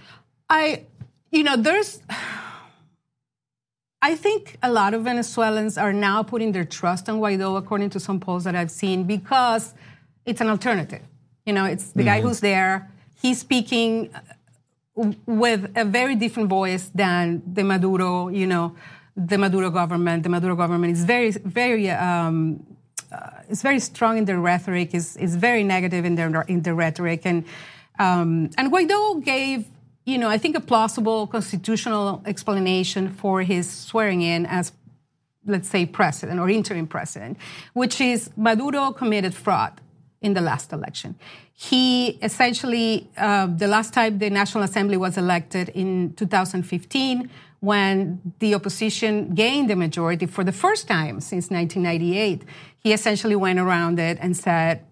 I, 0.49 0.85
you 1.33 1.43
know, 1.43 1.57
there's. 1.57 2.01
I 4.03 4.15
think 4.15 4.57
a 4.63 4.71
lot 4.71 4.95
of 4.95 5.03
Venezuelans 5.03 5.77
are 5.77 5.93
now 5.93 6.23
putting 6.23 6.53
their 6.53 6.65
trust 6.65 7.09
on 7.09 7.19
Guaido, 7.19 7.59
according 7.59 7.91
to 7.91 7.99
some 7.99 8.21
polls 8.21 8.45
that 8.45 8.55
I've 8.55 8.71
seen, 8.71 9.05
because 9.05 9.75
it's 10.25 10.41
an 10.41 10.49
alternative. 10.49 11.03
You 11.45 11.53
know, 11.55 11.65
it's 11.65 11.91
the 11.91 12.01
mm-hmm. 12.01 12.09
guy 12.09 12.21
who's 12.21 12.41
there. 12.41 12.89
He's 13.21 13.41
speaking 13.41 14.15
with 14.95 15.73
a 15.75 15.85
very 15.85 16.15
different 16.15 16.49
voice 16.49 16.91
than 16.95 17.43
the 17.53 17.65
Maduro, 17.65 18.29
you 18.29 18.47
know, 18.47 18.77
the 19.17 19.39
Maduro 19.39 19.71
government. 19.71 20.23
The 20.23 20.29
Maduro 20.29 20.55
government 20.55 20.93
is 20.93 21.05
very, 21.05 21.31
very, 21.33 21.91
um, 21.91 22.76
uh, 23.13 23.43
it's 23.49 23.63
very 23.63 23.81
strong 23.81 24.19
in 24.19 24.25
their 24.25 24.41
rhetoric. 24.41 24.95
is 24.95 25.17
is 25.17 25.37
very 25.37 25.65
negative 25.65 26.05
in 26.05 26.15
their 26.15 26.43
in 26.43 26.63
their 26.63 26.75
rhetoric, 26.75 27.23
and 27.25 27.45
um, 27.99 28.51
and 28.59 28.71
Guaido 28.73 29.25
gave 29.25 29.65
you 30.07 30.19
know, 30.19 30.29
I 30.29 30.39
think 30.39 30.57
a 30.57 30.61
plausible 30.61 31.27
constitutional 31.27 32.23
explanation 32.25 33.13
for 33.13 33.43
his 33.43 33.69
swearing 33.69 34.23
in 34.23 34.47
as, 34.47 34.73
let's 35.45 35.69
say, 35.69 35.85
president 35.85 36.39
or 36.39 36.49
interim 36.49 36.87
president, 36.87 37.39
which 37.73 38.01
is 38.01 38.31
Maduro 38.37 38.93
committed 38.93 39.35
fraud 39.35 39.81
in 40.23 40.35
the 40.35 40.41
last 40.41 40.73
election. 40.73 41.17
He 41.53 42.19
essentially, 42.23 43.09
uh, 43.17 43.47
the 43.47 43.67
last 43.67 43.93
time 43.93 44.19
the 44.19 44.31
National 44.31 44.63
Assembly 44.63 44.97
was 44.97 45.19
elected 45.19 45.71
in 45.71 46.15
2015, 46.15 47.29
when 47.61 48.21
the 48.39 48.55
opposition 48.55 49.35
gained 49.35 49.69
the 49.69 49.75
majority 49.75 50.27
for 50.27 50.45
the 50.45 50.53
first 50.53 50.87
time 50.87 51.21
since 51.21 51.51
1998, 51.51 52.43
he 52.87 52.93
essentially 52.93 53.37
went 53.37 53.59
around 53.59 53.99
it 53.99 54.17
and 54.21 54.37
said 54.37 54.85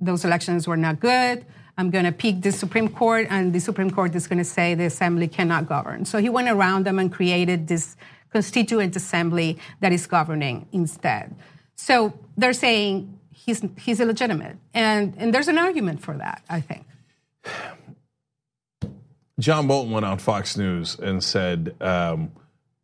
those 0.00 0.24
elections 0.24 0.68
were 0.68 0.76
not 0.76 1.00
good 1.00 1.46
I'm 1.78 1.90
going 1.90 2.04
to 2.04 2.12
pick 2.12 2.42
the 2.42 2.50
Supreme 2.50 2.88
Court, 2.88 3.28
and 3.30 3.52
the 3.52 3.60
Supreme 3.60 3.92
Court 3.92 4.12
is 4.16 4.26
going 4.26 4.38
to 4.40 4.44
say 4.44 4.74
the 4.74 4.86
assembly 4.86 5.28
cannot 5.28 5.68
govern. 5.68 6.04
So 6.04 6.18
he 6.18 6.28
went 6.28 6.48
around 6.48 6.84
them 6.84 6.98
and 6.98 7.10
created 7.10 7.68
this 7.68 7.96
constituent 8.32 8.96
assembly 8.96 9.58
that 9.80 9.92
is 9.92 10.04
governing 10.08 10.66
instead. 10.72 11.36
So 11.76 12.18
they're 12.36 12.52
saying 12.52 13.16
he's, 13.30 13.64
he's 13.78 14.00
illegitimate. 14.00 14.56
And, 14.74 15.14
and 15.18 15.32
there's 15.32 15.46
an 15.46 15.56
argument 15.56 16.02
for 16.02 16.14
that, 16.14 16.42
I 16.50 16.60
think. 16.60 16.84
John 19.38 19.68
Bolton 19.68 19.92
went 19.92 20.04
on 20.04 20.18
Fox 20.18 20.56
News 20.56 20.98
and 20.98 21.22
said, 21.22 21.76
um, 21.80 22.32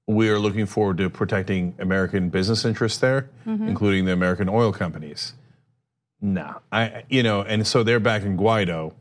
we 0.07 0.29
are 0.29 0.39
looking 0.39 0.67
forward 0.67 0.99
to 0.99 1.09
protecting 1.09 1.75
American 1.79 2.29
business 2.29 2.65
interests 2.65 2.99
there, 2.99 3.31
mm-hmm. 3.47 3.69
including 3.69 4.05
the 4.05 4.13
American 4.13 4.49
oil 4.49 4.73
companies. 4.73 5.35
No, 6.21 6.61
I, 6.73 7.05
you 7.09 7.23
know, 7.23 7.43
and 7.43 7.67
so 7.67 7.83
they're 7.83 8.01
back 8.01 8.23
in 8.23 8.37
Guaido. 8.37 8.95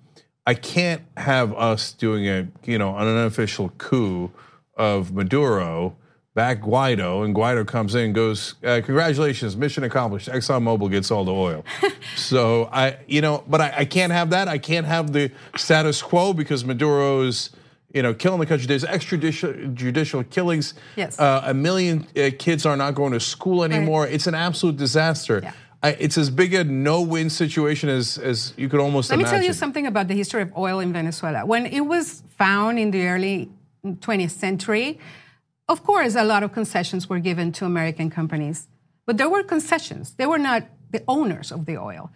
I 0.46 0.54
can't 0.56 1.02
have 1.16 1.54
us 1.54 1.94
doing 1.94 2.28
a, 2.28 2.48
you 2.66 2.78
know, 2.78 2.98
an 2.98 3.08
unofficial 3.08 3.70
coup 3.78 4.32
of 4.76 5.14
Maduro 5.14 5.96
back 6.36 6.62
Guaido, 6.62 7.24
and 7.24 7.36
Guaido 7.36 7.66
comes 7.66 7.96
in 7.96 8.06
and 8.06 8.16
goes, 8.16 8.56
uh, 8.64 8.82
"Congratulations, 8.84 9.56
mission 9.56 9.84
accomplished. 9.84 10.28
ExxonMobil 10.28 10.90
gets 10.90 11.12
all 11.12 11.24
the 11.24 11.32
oil." 11.32 11.64
so 12.16 12.70
I, 12.72 12.98
you 13.08 13.22
know, 13.22 13.44
but 13.48 13.62
I, 13.62 13.74
I, 13.78 13.86
can't 13.86 14.12
have 14.12 14.32
that. 14.32 14.48
I 14.48 14.58
can't 14.58 14.86
have 14.86 15.14
the 15.14 15.32
status 15.56 16.02
quo 16.02 16.34
because 16.34 16.64
Maduro's, 16.66 17.52
you 17.94 18.02
know, 18.02 18.14
killing 18.14 18.40
the 18.40 18.46
country. 18.46 18.68
There's 18.68 18.84
extrajudicial 18.84 19.74
judicial 19.74 20.24
killings. 20.24 20.74
Yes. 20.96 21.20
Uh, 21.20 21.44
a 21.46 21.54
million 21.54 22.08
uh, 22.18 22.32
kids 22.38 22.66
are 22.66 22.76
not 22.76 22.96
going 22.96 23.14
to 23.14 23.20
school 23.20 23.64
anymore. 23.64 24.04
Right. 24.04 24.14
It's 24.14 24.28
an 24.28 24.36
absolute 24.36 24.78
disaster. 24.78 25.40
Yeah. 25.44 25.54
I, 25.84 25.90
it's 26.00 26.18
as 26.18 26.30
big 26.30 26.54
a 26.54 26.64
no-win 26.64 27.30
situation 27.30 27.90
as, 27.90 28.18
as 28.18 28.54
you 28.56 28.70
could 28.70 28.80
almost 28.80 29.12
imagine. 29.12 29.24
Let 29.24 29.30
imagine. 29.30 29.40
me 29.40 29.42
tell 29.42 29.48
you 29.48 29.54
something 29.54 29.88
about 29.88 30.08
the 30.08 30.16
history 30.16 30.42
of 30.42 30.58
oil 30.58 30.80
in 30.80 30.94
Venezuela. 30.94 31.46
When 31.46 31.66
it 31.66 31.82
was 31.82 32.24
found 32.38 32.80
in 32.80 32.92
the 32.92 33.06
early 33.06 33.50
20th 33.86 34.32
century, 34.32 35.00
of 35.68 35.84
course, 35.84 36.16
a 36.16 36.24
lot 36.24 36.42
of 36.42 36.54
concessions 36.54 37.10
were 37.10 37.20
given 37.20 37.52
to 37.54 37.66
American 37.66 38.10
companies, 38.10 38.68
but 39.06 39.18
there 39.18 39.30
were 39.30 39.44
concessions. 39.44 40.14
They 40.16 40.26
were 40.26 40.38
not 40.38 40.64
the 40.92 41.04
owners 41.08 41.52
of 41.52 41.66
the 41.66 41.78
oil. 41.78 42.12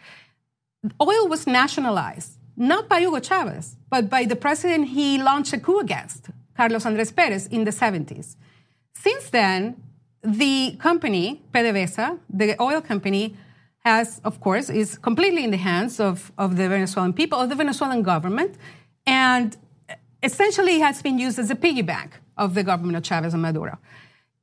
Oil 1.02 1.28
was 1.28 1.46
nationalized, 1.46 2.37
not 2.58 2.90
by 2.90 3.00
Hugo 3.00 3.20
Chavez, 3.20 3.76
but 3.90 4.10
by 4.10 4.26
the 4.26 4.36
president 4.36 4.90
he 4.90 5.22
launched 5.22 5.54
a 5.54 5.60
coup 5.60 5.80
against, 5.80 6.30
Carlos 6.56 6.86
Andres 6.86 7.12
Perez, 7.12 7.48
in 7.48 7.64
the 7.64 7.72
70s. 7.72 8.36
Since 8.96 9.30
then, 9.30 9.82
the 10.24 10.76
company, 10.80 11.44
PDVSA, 11.54 12.20
the 12.30 12.60
oil 12.62 12.82
company, 12.82 13.38
has, 13.86 14.20
of 14.26 14.42
course, 14.42 14.70
is 14.70 14.98
completely 14.98 15.44
in 15.44 15.52
the 15.52 15.58
hands 15.58 16.00
of, 16.00 16.32
of 16.38 16.58
the 16.58 16.68
Venezuelan 16.68 17.14
people, 17.14 17.40
of 17.40 17.48
the 17.50 17.56
Venezuelan 17.56 18.02
government, 18.02 18.56
and 19.06 19.56
essentially 20.24 20.80
has 20.80 21.02
been 21.02 21.18
used 21.20 21.40
as 21.40 21.50
a 21.52 21.56
piggy 21.56 21.84
bank 21.84 22.20
of 22.38 22.54
the 22.54 22.64
government 22.64 22.98
of 22.98 23.04
Chavez 23.04 23.34
and 23.34 23.42
Maduro. 23.42 23.78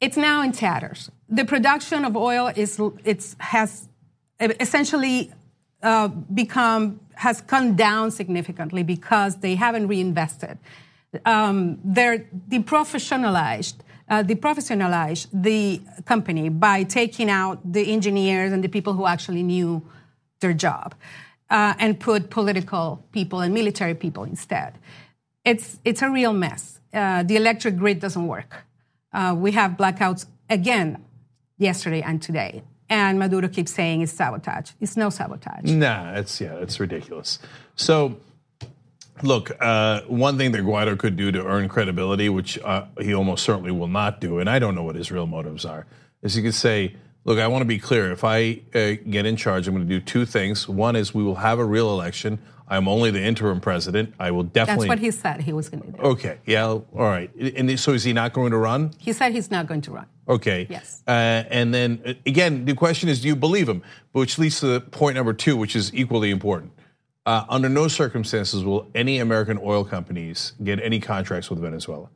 It's 0.01 0.17
now 0.17 0.43
in 0.43 0.53
tatters. 0.53 1.11
The 1.29 1.45
production 1.45 2.05
of 2.05 2.17
oil 2.17 2.51
is 2.55 2.81
it's 3.05 3.37
has 3.39 3.89
essentially 4.41 5.33
uh, 5.83 6.09
become 6.09 7.01
has 7.17 7.41
come 7.41 7.77
down 7.77 8.11
significantly 8.11 8.83
because 8.83 9.37
they 9.37 9.55
haven't 9.55 9.89
reinvested. 9.89 10.59
Um, 11.25 11.79
they're 11.85 12.27
deprofessionalized, 12.49 13.77
uh, 14.09 14.23
deprofessionalized 14.23 15.29
the 15.33 15.81
company 16.05 16.49
by 16.49 16.83
taking 16.83 17.31
out 17.31 17.61
the 17.73 17.93
engineers 17.93 18.53
and 18.53 18.63
the 18.65 18.69
people 18.69 18.93
who 18.95 19.07
actually 19.07 19.43
knew 19.43 19.83
their 20.41 20.53
job, 20.53 20.95
uh, 21.51 21.75
and 21.79 22.01
put 22.01 22.31
political 22.31 23.05
people 23.13 23.41
and 23.41 23.55
military 23.55 23.95
people 23.95 24.25
instead. 24.25 24.75
It's 25.45 25.79
it's 25.85 26.03
a 26.03 26.11
real 26.11 26.33
mess 26.33 26.75
uh, 26.95 27.23
the 27.25 27.37
electric 27.37 27.77
grid 27.77 28.01
doesn't 28.01 28.27
work. 28.27 28.65
Uh, 29.13 29.35
we 29.37 29.53
have 29.53 29.73
blackouts 29.73 30.27
again 30.49 31.05
yesterday 31.59 32.03
and 32.03 32.23
today. 32.23 32.63
And 32.95 33.19
Maduro 33.19 33.49
keeps 33.49 33.73
saying 33.75 34.03
it's 34.03 34.13
sabotage. 34.13 34.71
It's 34.81 34.97
no 34.97 35.11
sabotage. 35.11 35.65
Nah, 35.65 36.13
it's 36.15 36.41
yeah, 36.41 36.55
it's 36.59 36.79
ridiculous. 36.79 37.41
So, 37.75 38.19
look, 39.21 39.51
uh, 39.61 40.03
one 40.03 40.39
thing 40.39 40.53
that 40.53 40.63
Guaido 40.63 40.97
could 40.97 41.17
do 41.17 41.33
to 41.33 41.45
earn 41.45 41.69
credibility, 41.69 42.29
which 42.29 42.57
uh, 42.61 42.85
he 43.01 43.13
almost 43.13 43.43
certainly 43.43 43.73
will 43.73 43.89
not 43.89 44.21
do, 44.21 44.39
and 44.39 44.49
I 44.49 44.61
don't 44.61 44.77
know 44.77 44.85
what 44.85 44.95
his 44.95 45.11
real 45.11 45.27
motives 45.27 45.65
are, 45.65 45.87
is 46.23 46.35
he 46.35 46.43
could 46.43 46.55
say, 46.55 46.95
"Look, 47.25 47.41
I 47.41 47.49
want 47.49 47.63
to 47.63 47.67
be 47.67 47.81
clear. 47.81 48.13
If 48.13 48.23
I 48.23 48.61
uh, 48.73 48.93
get 49.11 49.27
in 49.27 49.35
charge, 49.35 49.67
I'm 49.67 49.75
going 49.75 49.89
to 49.89 49.93
do 49.93 50.01
two 50.01 50.25
things. 50.25 50.69
One 50.69 50.95
is 50.95 51.13
we 51.13 51.25
will 51.25 51.43
have 51.43 51.59
a 51.59 51.65
real 51.65 51.91
election. 51.91 52.39
I'm 52.67 52.89
only 52.89 53.11
the 53.11 53.21
interim 53.23 53.61
president. 53.61 54.15
I 54.19 54.31
will 54.31 54.43
definitely. 54.43 54.89
That's 54.89 54.89
what 54.89 54.99
he 54.99 55.11
said 55.11 55.43
he 55.43 55.53
was 55.53 55.69
going 55.69 55.83
to 55.83 55.93
do. 55.93 55.99
Okay. 55.99 56.39
Yeah. 56.47 56.65
All 56.65 56.85
right. 56.93 57.35
And 57.35 57.79
so 57.79 57.93
is 57.93 58.05
he 58.05 58.13
not 58.13 58.33
going 58.33 58.53
to 58.53 58.57
run? 58.57 58.93
He 58.99 59.13
said 59.13 59.33
he's 59.33 59.51
not 59.51 59.67
going 59.67 59.83
to 59.83 59.91
run. 59.91 60.07
Okay. 60.29 60.67
Yes. 60.71 61.03
Uh, 61.07 61.11
and 61.11 61.75
then 61.75 62.01
uh, 62.07 62.15
again, 62.27 62.65
the 62.65 62.75
question 62.75 63.09
is, 63.09 63.21
do 63.21 63.29
you 63.29 63.37
believe 63.37 63.69
him? 63.69 63.83
Which 64.13 64.39
leads 64.39 64.61
to 64.61 64.81
point 64.81 65.17
number 65.17 65.35
two, 65.35 65.57
which 65.57 65.77
is 65.77 65.93
equally 65.95 66.31
important. 66.31 66.73
Uh, 67.27 67.45
under 67.49 67.69
no 67.69 67.89
circumstances 67.89 68.65
will 68.65 68.91
any 68.95 69.19
American 69.19 69.59
oil 69.63 69.85
companies 69.85 70.53
get 70.63 70.81
any 70.81 71.01
contracts 71.01 71.51
with 71.51 71.59
Venezuela. 71.59 72.09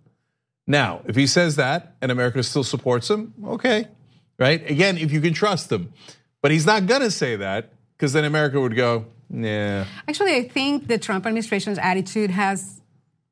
Now, 0.66 1.00
if 1.06 1.16
he 1.16 1.26
says 1.26 1.56
that 1.56 1.94
and 2.02 2.12
America 2.12 2.42
still 2.42 2.64
supports 2.64 3.08
him, 3.08 3.32
okay, 3.42 3.88
right? 4.38 4.70
Again, 4.70 4.98
if 4.98 5.10
you 5.10 5.22
can 5.22 5.32
trust 5.32 5.72
him, 5.72 5.92
but 6.42 6.50
he's 6.50 6.66
not 6.66 6.86
going 6.86 7.00
to 7.00 7.10
say 7.10 7.36
that 7.36 7.72
because 7.96 8.12
then 8.12 8.24
America 8.24 8.60
would 8.60 8.76
go, 8.76 9.06
yeah. 9.30 9.84
Actually, 10.06 10.34
I 10.34 10.48
think 10.48 10.88
the 10.88 10.98
Trump 10.98 11.26
administration's 11.26 11.78
attitude 11.78 12.30
has, 12.30 12.80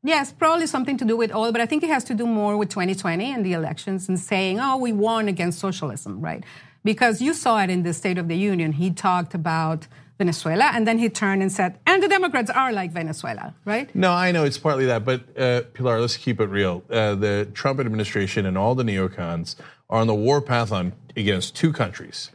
yes, 0.03 0.33
probably 0.33 0.67
something 0.67 0.97
to 0.99 1.05
do 1.05 1.17
with 1.17 1.35
oil, 1.35 1.53
but 1.53 1.61
I 1.61 1.67
think 1.67 1.83
it 1.83 1.91
has 1.91 2.05
to 2.05 2.15
do 2.15 2.27
more 2.27 2.57
with 2.57 2.69
2020 2.71 3.33
and 3.33 3.45
the 3.45 3.53
elections 3.53 4.09
and 4.09 4.19
saying, 4.19 4.61
oh, 4.61 4.77
we 4.77 4.93
won 4.93 5.29
against 5.29 5.59
socialism, 5.59 6.21
right? 6.21 6.45
Because 6.85 7.21
you 7.21 7.35
saw 7.35 7.59
it 7.63 7.71
in 7.71 7.83
the 7.83 7.93
State 7.93 8.19
of 8.19 8.29
the 8.29 8.37
Union. 8.37 8.73
He 8.73 8.91
talked 8.91 9.35
about 9.35 9.89
Venezuela, 10.19 10.71
and 10.73 10.87
then 10.87 10.99
he 10.99 11.11
turned 11.11 11.43
and 11.43 11.53
said, 11.53 11.79
and 11.87 12.03
the 12.03 12.09
Democrats 12.09 12.51
are 12.51 12.73
like 12.73 12.91
Venezuela, 12.93 13.55
right? 13.67 13.95
No, 13.95 14.13
I 14.13 14.33
know 14.33 14.45
it's 14.45 14.57
partly 14.57 14.87
that, 14.87 15.05
but 15.05 15.25
uh, 15.39 15.63
Pilar, 15.75 16.01
let's 16.01 16.17
keep 16.17 16.41
it 16.41 16.47
real. 16.47 16.83
Uh, 16.89 17.15
the 17.15 17.49
Trump 17.53 17.81
administration 17.81 18.47
and 18.47 18.57
all 18.57 18.75
the 18.75 18.83
neocons 18.83 19.57
are 19.91 20.01
on 20.01 20.07
the 20.07 20.15
war 20.15 20.41
path 20.41 20.73
on 20.73 20.95
against 21.17 21.55
two 21.55 21.73
countries, 21.73 22.31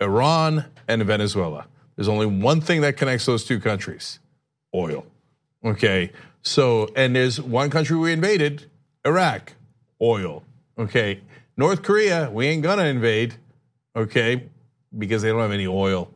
Iran 0.00 0.66
and 0.86 1.02
Venezuela. 1.04 1.66
There's 1.98 2.06
only 2.06 2.26
one 2.26 2.60
thing 2.60 2.82
that 2.82 2.96
connects 2.96 3.26
those 3.26 3.44
two 3.44 3.58
countries 3.58 4.20
oil. 4.72 5.04
Okay. 5.64 6.12
So, 6.42 6.88
and 6.94 7.16
there's 7.16 7.40
one 7.40 7.70
country 7.70 7.96
we 7.96 8.12
invaded 8.12 8.66
Iraq, 9.04 9.54
oil. 10.00 10.44
Okay. 10.78 11.20
North 11.56 11.82
Korea, 11.82 12.30
we 12.32 12.46
ain't 12.46 12.62
gonna 12.62 12.84
invade. 12.84 13.34
Okay. 13.96 14.44
Because 14.96 15.22
they 15.22 15.30
don't 15.30 15.40
have 15.40 15.50
any 15.50 15.66
oil. 15.66 16.08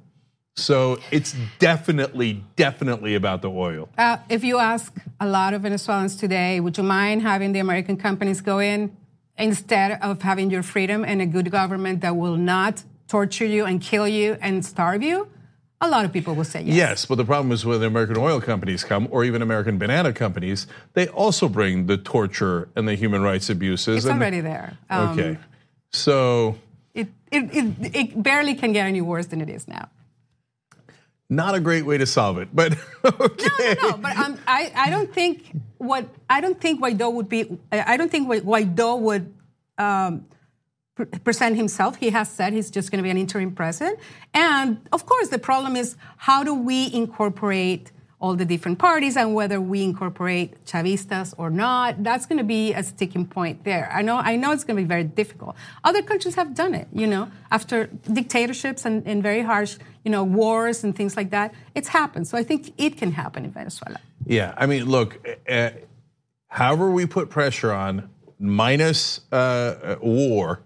So 0.55 1.01
it's 1.11 1.35
definitely, 1.59 2.45
definitely 2.55 3.17
about 3.17 3.43
the 3.43 3.51
oil. 3.51 3.89
Uh, 3.99 4.19
if 4.29 4.45
you 4.45 4.59
ask 4.59 4.95
a 5.19 5.27
lot 5.27 5.53
of 5.53 5.63
Venezuelans 5.63 6.15
today, 6.15 6.61
would 6.61 6.79
you 6.79 6.85
mind 6.85 7.23
having 7.23 7.51
the 7.51 7.59
American 7.59 7.97
companies 7.97 8.41
go 8.41 8.61
in 8.61 8.97
instead 9.37 9.99
of 10.01 10.23
having 10.23 10.49
your 10.49 10.63
freedom 10.63 11.05
and 11.05 11.21
a 11.21 11.27
good 11.27 11.51
government 11.51 12.03
that 12.03 12.15
will 12.15 12.37
not 12.37 12.85
torture 13.09 13.47
you 13.47 13.65
and 13.65 13.81
kill 13.81 14.07
you 14.07 14.39
and 14.41 14.65
starve 14.65 15.03
you? 15.03 15.27
A 15.83 15.89
lot 15.89 16.05
of 16.05 16.13
people 16.13 16.37
will 16.37 16.45
say 16.45 16.63
yes. 16.63 16.77
Yes, 16.77 17.07
but 17.07 17.17
the 17.17 17.25
problem 17.25 17.51
is 17.51 17.67
when 17.67 17.81
the 17.81 17.87
American 17.87 18.17
oil 18.17 18.41
companies 18.41 18.85
come, 18.85 19.09
or 19.11 19.25
even 19.25 19.43
American 19.43 19.79
banana 19.79 20.13
companies, 20.13 20.69
they 20.93 21.09
also 21.09 21.49
bring 21.49 21.87
the 21.87 21.97
torture 21.97 22.69
and 22.77 22.87
the 22.87 22.95
human 22.95 23.21
rights 23.21 23.51
abuses. 23.51 24.05
It's 24.05 24.07
already 24.07 24.41
there. 24.41 24.79
Um, 24.89 25.09
okay, 25.11 25.39
so 25.91 26.57
it, 26.95 27.09
it, 27.33 27.51
it 27.53 27.97
it 27.97 28.23
barely 28.23 28.55
can 28.55 28.73
get 28.73 28.87
any 28.87 29.01
worse 29.01 29.27
than 29.27 29.41
it 29.41 29.51
is 29.51 29.67
now. 29.67 29.89
Not 31.29 31.57
a 31.57 31.61
great 31.61 31.85
way 31.85 31.99
to 31.99 32.07
solve 32.07 32.39
it, 32.39 32.55
but 32.55 32.77
okay. 33.05 33.75
No, 33.83 33.89
no, 33.89 33.91
no. 33.91 33.97
But 33.97 34.17
um, 34.19 34.39
I, 34.47 34.71
I 34.77 34.91
don't 34.91 35.13
think 35.13 35.51
what 35.79 36.07
I 36.31 36.41
don't 36.41 36.61
think 36.61 36.81
Guaido 36.81 37.13
would 37.13 37.29
be. 37.29 37.59
I 37.73 37.97
don't 37.97 38.11
think 38.11 38.29
Guaido 38.29 39.01
would 39.01 39.35
um, 39.79 40.27
present 41.25 41.57
himself. 41.57 41.97
He 41.97 42.11
has 42.11 42.31
said 42.31 42.53
he's 42.53 42.71
just 42.71 42.91
going 42.91 42.99
to 42.99 43.03
be 43.03 43.11
an 43.11 43.17
interim 43.17 43.55
president. 43.55 43.99
And 44.35 44.87
of 44.93 45.07
course, 45.07 45.29
the 45.29 45.39
problem 45.39 45.77
is 45.77 45.97
how 46.17 46.45
do 46.45 46.55
we 46.55 46.93
incorporate 46.93 47.93
all 48.23 48.37
the 48.37 48.45
different 48.45 48.79
parties 48.79 49.17
and 49.17 49.35
whether 49.35 49.61
we 49.61 49.83
incorporate 49.83 50.65
Chavistas 50.65 51.35
or 51.39 51.51
not. 51.51 52.05
That's 52.05 52.25
going 52.25 52.39
to 52.39 52.45
be 52.45 52.73
a 52.73 52.83
sticking 52.85 53.27
point 53.27 53.65
there. 53.65 53.91
I 53.93 54.03
know, 54.03 54.17
I 54.17 54.37
know 54.37 54.53
it's 54.53 54.63
going 54.63 54.77
to 54.77 54.83
be 54.83 54.87
very 54.87 55.03
difficult. 55.03 55.57
Other 55.83 56.03
countries 56.03 56.37
have 56.37 56.55
done 56.55 56.73
it, 56.73 56.87
you 56.93 57.09
know, 57.09 57.29
after 57.51 57.89
dictatorships 58.13 58.85
and, 58.85 59.05
and 59.09 59.25
very 59.25 59.43
harsh, 59.43 59.77
you 60.05 60.11
know, 60.13 60.23
wars 60.23 60.85
and 60.85 60.95
things 60.95 61.17
like 61.17 61.31
that. 61.31 61.53
It's 61.75 61.89
happened. 61.89 62.29
So 62.29 62.39
I 62.39 62.45
think 62.45 62.73
it 62.79 62.97
can 62.97 63.11
happen 63.11 63.45
in 63.45 63.51
Venezuela. 63.51 63.99
Yeah. 64.25 64.55
I 64.57 64.67
mean, 64.67 64.85
look, 64.85 65.29
uh, 65.49 65.71
however 66.47 66.93
we 66.93 67.07
put 67.07 67.29
pressure 67.29 67.73
on, 67.73 68.09
minus 68.43 69.21
uh, 69.33 69.97
war, 70.03 70.63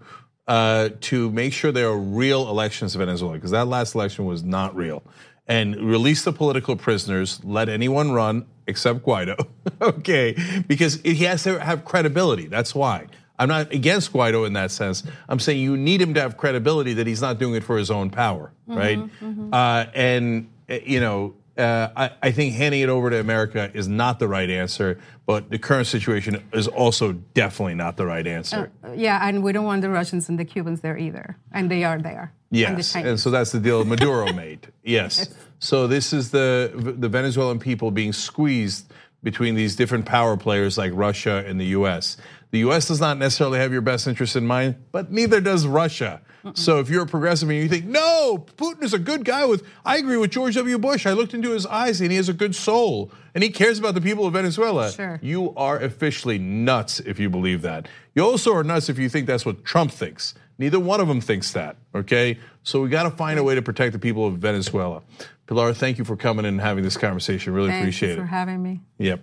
uh, 0.49 0.89
to 1.01 1.31
make 1.31 1.53
sure 1.53 1.71
there 1.71 1.89
are 1.89 1.99
real 1.99 2.49
elections 2.49 2.95
in 2.95 2.99
Venezuela, 2.99 3.35
because 3.35 3.51
that 3.53 3.69
last 3.69 3.95
election 3.95 4.25
was 4.25 4.43
not 4.43 4.75
real. 4.75 5.03
and 5.49 5.77
release 5.77 6.25
the 6.25 6.33
political 6.33 6.77
prisoners, 6.77 7.41
let 7.45 7.69
anyone 7.69 8.11
run 8.13 8.47
except 8.67 9.05
Guaido, 9.05 9.37
okay? 9.81 10.37
Because 10.67 11.01
he 11.03 11.25
has 11.25 11.45
to 11.45 11.61
have 11.61 11.85
credibility. 11.85 12.47
That's 12.49 12.75
why. 12.75 13.07
I'm 13.39 13.49
not 13.49 13.71
against 13.73 14.13
Guaido 14.13 14.47
in 14.47 14.55
that 14.55 14.71
sense. 14.71 15.03
I'm 15.29 15.39
saying 15.39 15.61
you 15.61 15.77
need 15.77 16.01
him 16.01 16.15
to 16.15 16.21
have 16.21 16.37
credibility 16.37 16.95
that 16.95 17.07
he's 17.07 17.21
not 17.21 17.39
doing 17.39 17.55
it 17.55 17.65
for 17.65 17.77
his 17.77 17.91
own 17.91 18.11
power, 18.11 18.51
mm-hmm, 18.69 18.79
right? 18.79 18.99
Mm-hmm. 18.99 19.53
Uh, 19.53 19.87
and 19.95 20.51
eh, 20.69 20.81
you 20.85 21.01
know, 21.01 21.35
I, 21.59 22.11
I, 22.23 22.33
think 22.33 22.55
handing 22.55 22.81
it 22.83 22.89
over 22.89 23.11
to 23.11 23.19
America 23.19 23.71
is 23.73 23.89
not 23.89 24.19
the 24.19 24.29
right 24.29 24.51
answer, 24.51 24.99
but 25.25 25.51
the 25.51 25.59
current 25.59 25.87
situation 25.87 26.43
is 26.53 26.69
also 26.69 27.13
definitely 27.13 27.75
not 27.75 27.97
the 27.97 28.07
right 28.07 28.27
answer. 28.27 28.71
Uh, 28.85 28.93
yeah, 28.93 29.27
and 29.27 29.43
we 29.43 29.53
don't 29.53 29.65
want 29.65 29.83
the 29.83 29.91
Russians 29.91 30.29
and 30.29 30.39
the 30.39 30.45
Cubans 30.45 30.81
there 30.81 30.99
either, 30.99 31.37
and 31.53 31.71
they 31.71 31.85
are 31.85 31.99
there. 31.99 32.33
Yes, 32.51 32.95
and, 32.95 33.07
and 33.07 33.21
so 33.21 33.31
that's 33.31 33.53
the 33.53 33.61
deal 33.61 33.85
Maduro 33.85 34.33
made. 34.35 34.69
Yes. 34.85 35.19
yes. 35.19 35.35
So 35.59 35.87
this 35.87 36.13
is 36.13 36.31
the 36.31 36.95
the 36.99 37.09
Venezuelan 37.09 37.59
people 37.59 37.91
being 37.91 38.13
squeezed 38.13 38.93
between 39.23 39.55
these 39.55 39.75
different 39.75 40.05
power 40.05 40.37
players 40.37 40.79
like 40.79 40.93
Russia 40.95 41.43
and 41.47 41.59
the 41.59 41.67
U.S. 41.67 42.17
The 42.51 42.59
U.S. 42.61 42.89
does 42.89 43.01
not 43.01 43.19
necessarily 43.19 43.59
have 43.59 43.73
your 43.73 43.81
best 43.81 44.07
interest 44.07 44.37
in 44.37 44.47
mind, 44.47 44.77
but 44.93 45.11
neither 45.11 45.41
does 45.41 45.67
Russia. 45.67 46.21
So 46.55 46.79
if 46.81 46.89
you're 46.89 47.03
a 47.03 47.07
progressive 47.07 47.49
and 47.49 47.59
you 47.59 47.69
think, 47.69 47.85
no, 47.85 48.47
Putin 48.57 48.83
is 48.83 48.95
a 48.95 48.99
good 48.99 49.25
guy 49.25 49.45
with, 49.45 49.67
I 49.85 49.97
agree 49.97 50.17
with 50.17 50.31
George 50.31 50.55
W. 50.55 50.79
Bush. 50.79 51.07
I 51.07 51.13
looked 51.13 51.35
into 51.35 51.51
his 51.51 51.67
eyes 51.67 52.01
and 52.01 52.11
he 52.11 52.17
has 52.17 52.29
a 52.29 52.33
good 52.33 52.55
soul 52.55 53.11
and 53.35 53.43
he 53.43 53.51
cares 53.51 53.79
about 53.79 53.95
the 53.95 54.01
people 54.01 54.27
of 54.27 54.33
Venezuela. 54.33 54.91
Sure. 54.93 55.19
You 55.23 55.55
are 55.57 55.79
officially 55.79 56.39
nuts 56.39 57.01
if 57.01 57.19
you 57.19 57.29
believe 57.29 57.63
that. 57.63 57.89
You 58.15 58.25
also 58.25 58.55
are 58.55 58.65
nuts 58.65 58.89
if 58.89 58.99
you 58.99 59.09
think 59.09 59.27
that's 59.27 59.45
what 59.45 59.65
Trump 59.65 59.91
thinks. 59.91 60.35
Neither 60.59 60.81
one 60.81 61.01
of 61.01 61.09
them 61.09 61.21
thinks 61.21 61.53
that, 61.53 61.77
okay? 61.95 62.39
So 62.63 62.81
we 62.81 62.89
got 62.89 63.03
to 63.03 63.11
find 63.11 63.39
a 63.39 63.45
way 63.45 63.55
to 63.55 63.63
protect 63.63 63.93
the 63.93 63.99
people 63.99 64.27
of 64.27 64.39
Venezuela. 64.39 65.03
Pilar, 65.47 65.75
thank 65.75 65.99
you 65.99 66.05
for 66.05 66.17
coming 66.17 66.47
and 66.47 66.61
having 66.61 66.83
this 66.83 66.97
conversation. 66.97 67.53
Really 67.53 67.69
Thanks 67.69 67.83
appreciate 67.83 68.13
it. 68.13 68.17
Thanks 68.17 68.31
for 68.31 68.35
having 68.35 68.63
me. 68.63 68.81
Yep. 68.99 69.21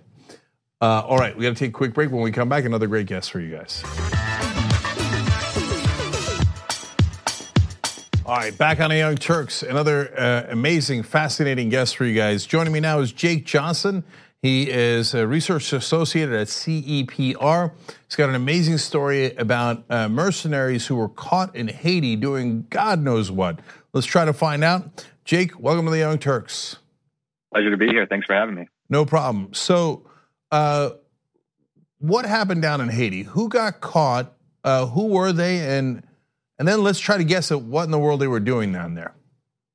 Uh, 0.80 1.00
all 1.00 1.18
right, 1.18 1.36
we 1.36 1.42
got 1.42 1.50
to 1.50 1.54
take 1.54 1.70
a 1.70 1.72
quick 1.72 1.94
break. 1.94 2.10
When 2.10 2.22
we 2.22 2.30
come 2.30 2.48
back, 2.48 2.64
another 2.64 2.86
great 2.86 3.06
guest 3.06 3.30
for 3.30 3.40
you 3.40 3.56
guys. 3.56 3.82
All 8.26 8.36
right, 8.36 8.56
back 8.56 8.80
on 8.80 8.88
the 8.88 8.96
Young 8.96 9.16
Turks. 9.16 9.62
Another 9.62 10.18
uh, 10.18 10.46
amazing, 10.48 11.02
fascinating 11.02 11.68
guest 11.68 11.94
for 11.94 12.06
you 12.06 12.14
guys. 12.14 12.46
Joining 12.46 12.72
me 12.72 12.80
now 12.80 13.00
is 13.00 13.12
Jake 13.12 13.44
Johnston. 13.44 14.02
He 14.40 14.70
is 14.70 15.12
a 15.12 15.26
research 15.26 15.70
associate 15.74 16.30
at 16.30 16.46
CEPR. 16.46 17.72
He's 18.06 18.16
got 18.16 18.30
an 18.30 18.34
amazing 18.34 18.78
story 18.78 19.36
about 19.36 19.84
uh, 19.90 20.08
mercenaries 20.08 20.86
who 20.86 20.96
were 20.96 21.10
caught 21.10 21.54
in 21.54 21.68
Haiti 21.68 22.16
doing 22.16 22.66
God 22.70 23.02
knows 23.02 23.30
what. 23.30 23.58
Let's 23.92 24.06
try 24.06 24.24
to 24.24 24.32
find 24.32 24.64
out. 24.64 25.04
Jake, 25.26 25.60
welcome 25.60 25.84
to 25.84 25.90
the 25.90 25.98
Young 25.98 26.16
Turks. 26.16 26.76
Pleasure 27.52 27.72
to 27.72 27.76
be 27.76 27.88
here. 27.88 28.06
Thanks 28.06 28.26
for 28.26 28.32
having 28.32 28.54
me. 28.54 28.68
No 28.88 29.04
problem. 29.04 29.52
So, 29.52 30.08
uh, 30.50 30.92
what 31.98 32.24
happened 32.24 32.62
down 32.62 32.80
in 32.80 32.88
Haiti? 32.88 33.24
Who 33.24 33.50
got 33.50 33.82
caught? 33.82 34.32
Uh, 34.64 34.86
who 34.86 35.08
were 35.08 35.30
they? 35.30 35.58
And 35.76 36.02
and 36.58 36.68
then 36.68 36.82
let's 36.82 36.98
try 36.98 37.16
to 37.16 37.24
guess 37.24 37.50
at 37.50 37.62
what 37.62 37.84
in 37.84 37.90
the 37.90 37.98
world 37.98 38.20
they 38.20 38.26
were 38.26 38.40
doing 38.40 38.72
down 38.72 38.94
there. 38.94 39.14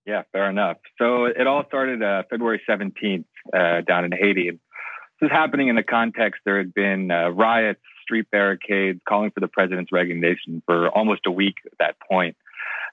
Yeah, 0.05 0.23
fair 0.31 0.49
enough. 0.49 0.77
So 0.97 1.25
it 1.25 1.45
all 1.45 1.63
started 1.67 2.01
uh, 2.01 2.23
February 2.29 2.61
17th 2.67 3.25
uh, 3.53 3.81
down 3.81 4.05
in 4.05 4.11
Haiti. 4.11 4.49
This 4.49 5.27
is 5.27 5.31
happening 5.31 5.67
in 5.67 5.75
the 5.75 5.83
context 5.83 6.41
there 6.45 6.57
had 6.57 6.73
been 6.73 7.11
uh, 7.11 7.29
riots, 7.29 7.81
street 8.03 8.25
barricades, 8.31 9.01
calling 9.07 9.31
for 9.31 9.39
the 9.39 9.47
president's 9.47 9.91
resignation 9.91 10.63
for 10.65 10.89
almost 10.89 11.21
a 11.27 11.31
week 11.31 11.55
at 11.65 11.77
that 11.79 11.95
point. 12.09 12.37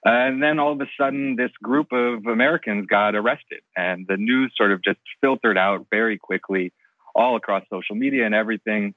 And 0.05 0.43
then 0.43 0.59
all 0.59 0.73
of 0.73 0.81
a 0.81 0.87
sudden, 1.01 1.37
this 1.37 1.51
group 1.63 1.89
of 1.93 2.27
Americans 2.27 2.87
got 2.87 3.15
arrested, 3.15 3.61
and 3.77 4.07
the 4.07 4.17
news 4.17 4.53
sort 4.57 4.73
of 4.73 4.85
just 4.85 5.01
filtered 5.21 5.57
out 5.57 5.87
very 5.91 6.19
quickly 6.19 6.73
all 7.15 7.37
across 7.37 7.65
social 7.73 7.97
media 7.97 8.27
and 8.27 8.35
everything 8.35 8.95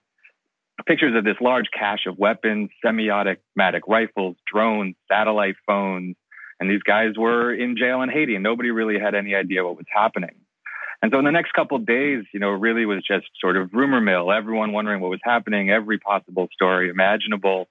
pictures 0.86 1.15
of 1.15 1.24
this 1.24 1.36
large 1.42 1.65
cache 1.78 2.06
of 2.08 2.18
weapons, 2.18 2.70
semi-automatic 2.84 3.84
rifles, 3.88 4.36
drones, 4.52 4.96
satellite 5.12 5.56
phones, 5.65 6.15
and 6.60 6.70
these 6.70 6.84
guys 6.84 7.18
were 7.18 7.54
in 7.54 7.78
jail 7.78 8.02
in 8.02 8.10
Haiti, 8.10 8.36
and 8.36 8.44
nobody 8.44 8.72
really 8.72 9.00
had 9.00 9.15
any 9.15 9.34
idea 9.34 9.63
what 9.63 9.78
was 9.78 9.86
happening. 9.94 10.36
And 11.02 11.12
so 11.12 11.20
in 11.20 11.26
the 11.26 11.32
next 11.32 11.54
couple 11.54 11.78
days, 11.78 12.26
you 12.34 12.42
know, 12.42 12.50
really 12.50 12.86
was 12.86 13.04
just 13.08 13.28
sort 13.39 13.56
of 13.56 13.70
rumor 13.74 14.02
mill, 14.02 14.32
everyone 14.32 14.74
wondering 14.74 15.00
what 15.00 15.10
was 15.10 15.22
happening, 15.24 15.70
every 15.70 15.98
possible 15.98 16.50
story 16.52 16.89
imaginable. 16.89 17.68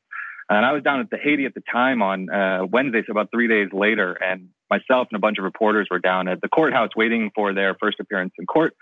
And 0.48 0.64
I 0.64 0.72
was 0.72 0.82
down 0.82 1.00
at 1.00 1.10
the 1.10 1.18
Haiti 1.18 1.44
at 1.44 1.52
the 1.52 1.62
time 1.70 2.00
on 2.00 2.30
uh, 2.30 2.64
Wednesday, 2.64 3.02
so 3.06 3.10
about 3.10 3.30
three 3.30 3.48
days 3.48 3.68
later, 3.70 4.14
and 4.14 4.48
myself 4.70 5.08
and 5.10 5.16
a 5.16 5.20
bunch 5.20 5.36
of 5.36 5.44
reporters 5.44 5.88
were 5.90 5.98
down 5.98 6.26
at 6.26 6.40
the 6.40 6.48
courthouse 6.48 6.90
waiting 6.96 7.30
for 7.34 7.52
their 7.52 7.74
first 7.74 8.00
appearance 8.00 8.32
in 8.38 8.46
court 8.46 8.74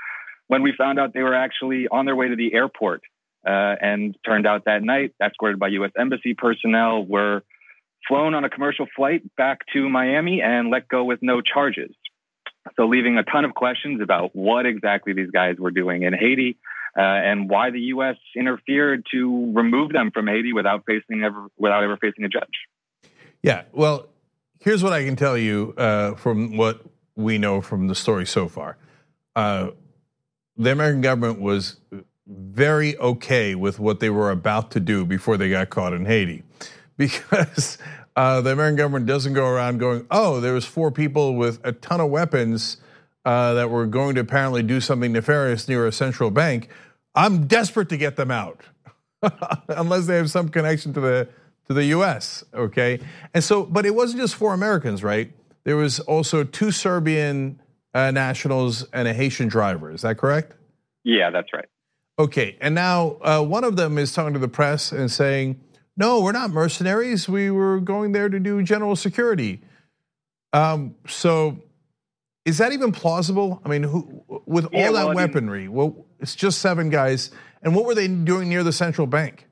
when 0.49 0.63
we 0.63 0.73
found 0.77 1.01
out 1.01 1.13
they 1.13 1.23
were 1.23 1.35
actually 1.35 1.89
on 1.89 2.05
their 2.05 2.15
way 2.15 2.29
to 2.29 2.37
the 2.37 2.55
airport 2.55 3.03
uh, 3.47 3.77
and 3.81 4.17
turned 4.25 4.47
out 4.47 4.65
that 4.67 4.83
night, 4.83 5.15
escorted 5.23 5.59
by 5.59 5.69
U.S. 5.69 5.93
Embassy 5.99 6.35
personnel, 6.35 7.05
were 7.05 7.43
flown 8.09 8.35
on 8.35 8.45
a 8.45 8.51
commercial 8.51 8.87
flight 8.97 9.23
back 9.37 9.61
to 9.73 9.89
Miami 9.89 10.43
and 10.43 10.71
let 10.71 10.89
go 10.89 11.05
with 11.05 11.21
no 11.23 11.41
charges. 11.41 11.95
So, 12.77 12.87
leaving 12.87 13.17
a 13.17 13.23
ton 13.23 13.45
of 13.45 13.55
questions 13.55 14.01
about 14.03 14.35
what 14.35 14.67
exactly 14.67 15.13
these 15.13 15.31
guys 15.31 15.57
were 15.59 15.71
doing 15.71 16.03
in 16.03 16.13
Haiti 16.13 16.59
uh, 16.99 17.01
and 17.01 17.49
why 17.49 17.71
the 17.71 17.81
U.S. 17.81 18.17
interfered 18.35 19.05
to 19.13 19.53
remove 19.55 19.93
them 19.93 20.11
from 20.13 20.27
Haiti 20.27 20.53
without 20.53 20.85
facing 20.87 21.23
ever 21.23 21.47
without 21.57 21.85
ever 21.85 21.97
facing 21.97 22.25
a 22.25 22.29
judge. 22.29 22.45
Yeah, 23.43 23.63
well, 23.73 24.09
here's 24.59 24.83
what 24.83 24.93
I 24.93 25.05
can 25.05 25.15
tell 25.15 25.39
you 25.39 25.75
uh, 25.77 26.15
from 26.15 26.57
what 26.57 26.81
we 27.15 27.39
know 27.39 27.61
from 27.61 27.87
the 27.87 27.95
story 27.95 28.27
so 28.27 28.49
far. 28.49 28.77
Uh, 29.37 29.71
the 30.57 30.73
American 30.73 31.03
government 31.03 31.41
was 31.41 31.79
very 32.27 32.97
okay 32.99 33.55
with 33.55 33.79
what 33.79 34.01
they 34.01 34.11
were 34.11 34.31
about 34.31 34.71
to 34.73 34.81
do 34.81 35.05
before 35.05 35.37
they 35.37 35.49
got 35.49 35.71
caught 35.71 35.93
in 35.93 36.07
Haiti, 36.07 36.43
because 36.97 37.79
uh, 38.17 38.41
the 38.41 38.53
American 38.53 38.77
government 38.77 39.07
doesn't 39.07 39.35
go 39.35 39.47
around 39.47 39.79
going, 39.79 40.07
"Oh, 40.11 40.41
there 40.41 40.55
was 40.55 40.65
four 40.65 40.91
people 40.91 41.35
with 41.35 41.61
a 41.65 41.73
ton 41.73 42.01
of 42.01 42.11
weapons 42.11 42.79
uh, 43.25 43.55
that 43.55 43.71
were 43.71 43.87
going 43.87 44.15
to 44.17 44.21
apparently 44.21 44.63
do 44.63 44.81
something 44.81 45.13
nefarious 45.13 45.69
near 45.69 45.87
a 45.87 45.93
central 45.93 46.31
bank. 46.31 46.69
I'm 47.15 47.47
desperate 47.47 47.89
to 47.91 47.97
get 47.97 48.17
them 48.17 48.31
out, 48.31 48.61
unless 49.69 50.07
they 50.07 50.17
have 50.17 50.31
some 50.31 50.49
connection 50.49 50.93
to 50.95 51.01
the 51.01 51.29
to 51.69 51.75
the 51.75 51.85
U.S." 51.87 52.45
Okay, 52.53 53.01
and 53.35 53.45
so, 53.45 53.65
but 53.65 53.87
it 53.87 53.95
wasn't 53.95 54.21
just 54.21 54.35
four 54.35 54.55
Americans, 54.55 55.05
right? 55.05 55.33
There 55.65 55.77
was 55.77 56.01
also 56.01 56.45
two 56.45 56.71
Serbian 56.71 57.61
uh, 57.93 58.11
nationals 58.11 58.85
and 58.93 59.09
a 59.09 59.13
Haitian 59.13 59.49
driver. 59.49 59.91
Is 59.91 60.03
that 60.03 60.17
correct? 60.19 60.55
Yeah, 61.03 61.31
that's 61.31 61.53
right. 61.53 61.67
Okay, 62.19 62.57
and 62.61 62.75
now 62.75 63.19
uh, 63.21 63.43
one 63.43 63.65
of 63.65 63.77
them 63.77 63.99
is 63.99 64.13
talking 64.13 64.33
to 64.33 64.39
the 64.39 64.49
press 64.49 64.91
and 64.91 65.11
saying, 65.11 65.61
"No, 65.97 66.23
we're 66.23 66.33
not 66.33 66.51
mercenaries. 66.51 67.29
We 67.29 67.51
were 67.51 67.81
going 67.81 68.13
there 68.13 68.29
to 68.29 68.41
do 68.41 68.63
general 68.63 68.97
security." 68.97 69.61
Um, 70.55 70.95
so, 71.07 71.59
is 72.47 72.59
that 72.59 72.73
even 72.73 72.93
plausible? 72.93 73.61
I 73.65 73.69
mean, 73.69 73.83
who, 73.83 74.25
with 74.47 74.69
yeah, 74.73 74.87
all 74.87 74.93
that 74.95 75.07
well, 75.09 75.15
weaponry, 75.15 75.63
mean, 75.63 75.73
well, 75.73 76.07
it's 76.19 76.35
just 76.35 76.61
seven 76.61 76.89
guys, 76.89 77.31
and 77.63 77.75
what 77.75 77.85
were 77.85 77.95
they 77.95 78.09
doing 78.09 78.49
near 78.49 78.65
the 78.65 78.73
central 78.73 79.07
bank? 79.07 79.47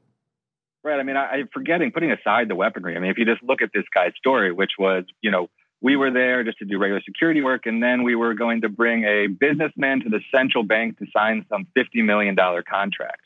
Right. 0.82 1.00
I 1.00 1.02
mean, 1.02 1.16
I, 1.16 1.26
I'm 1.26 1.48
forgetting 1.52 1.92
putting 1.92 2.12
aside 2.12 2.48
the 2.48 2.54
weaponry. 2.54 2.94
I 2.96 3.00
mean, 3.00 3.10
if 3.10 3.18
you 3.18 3.24
just 3.24 3.42
look 3.42 3.62
at 3.62 3.70
this 3.74 3.84
guy's 3.94 4.12
story, 4.16 4.52
which 4.52 4.72
was, 4.78 5.04
you 5.22 5.30
know, 5.30 5.48
we 5.80 5.96
were 5.96 6.10
there 6.10 6.44
just 6.44 6.58
to 6.58 6.64
do 6.64 6.78
regular 6.78 7.02
security 7.04 7.42
work, 7.42 7.66
and 7.66 7.82
then 7.82 8.02
we 8.02 8.14
were 8.14 8.34
going 8.34 8.62
to 8.62 8.68
bring 8.68 9.04
a 9.04 9.26
businessman 9.26 10.00
to 10.00 10.08
the 10.08 10.20
central 10.34 10.64
bank 10.64 10.98
to 10.98 11.06
sign 11.14 11.44
some 11.48 11.66
$50 11.76 12.04
million 12.04 12.36
contract. 12.36 13.20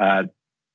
Uh, 0.00 0.24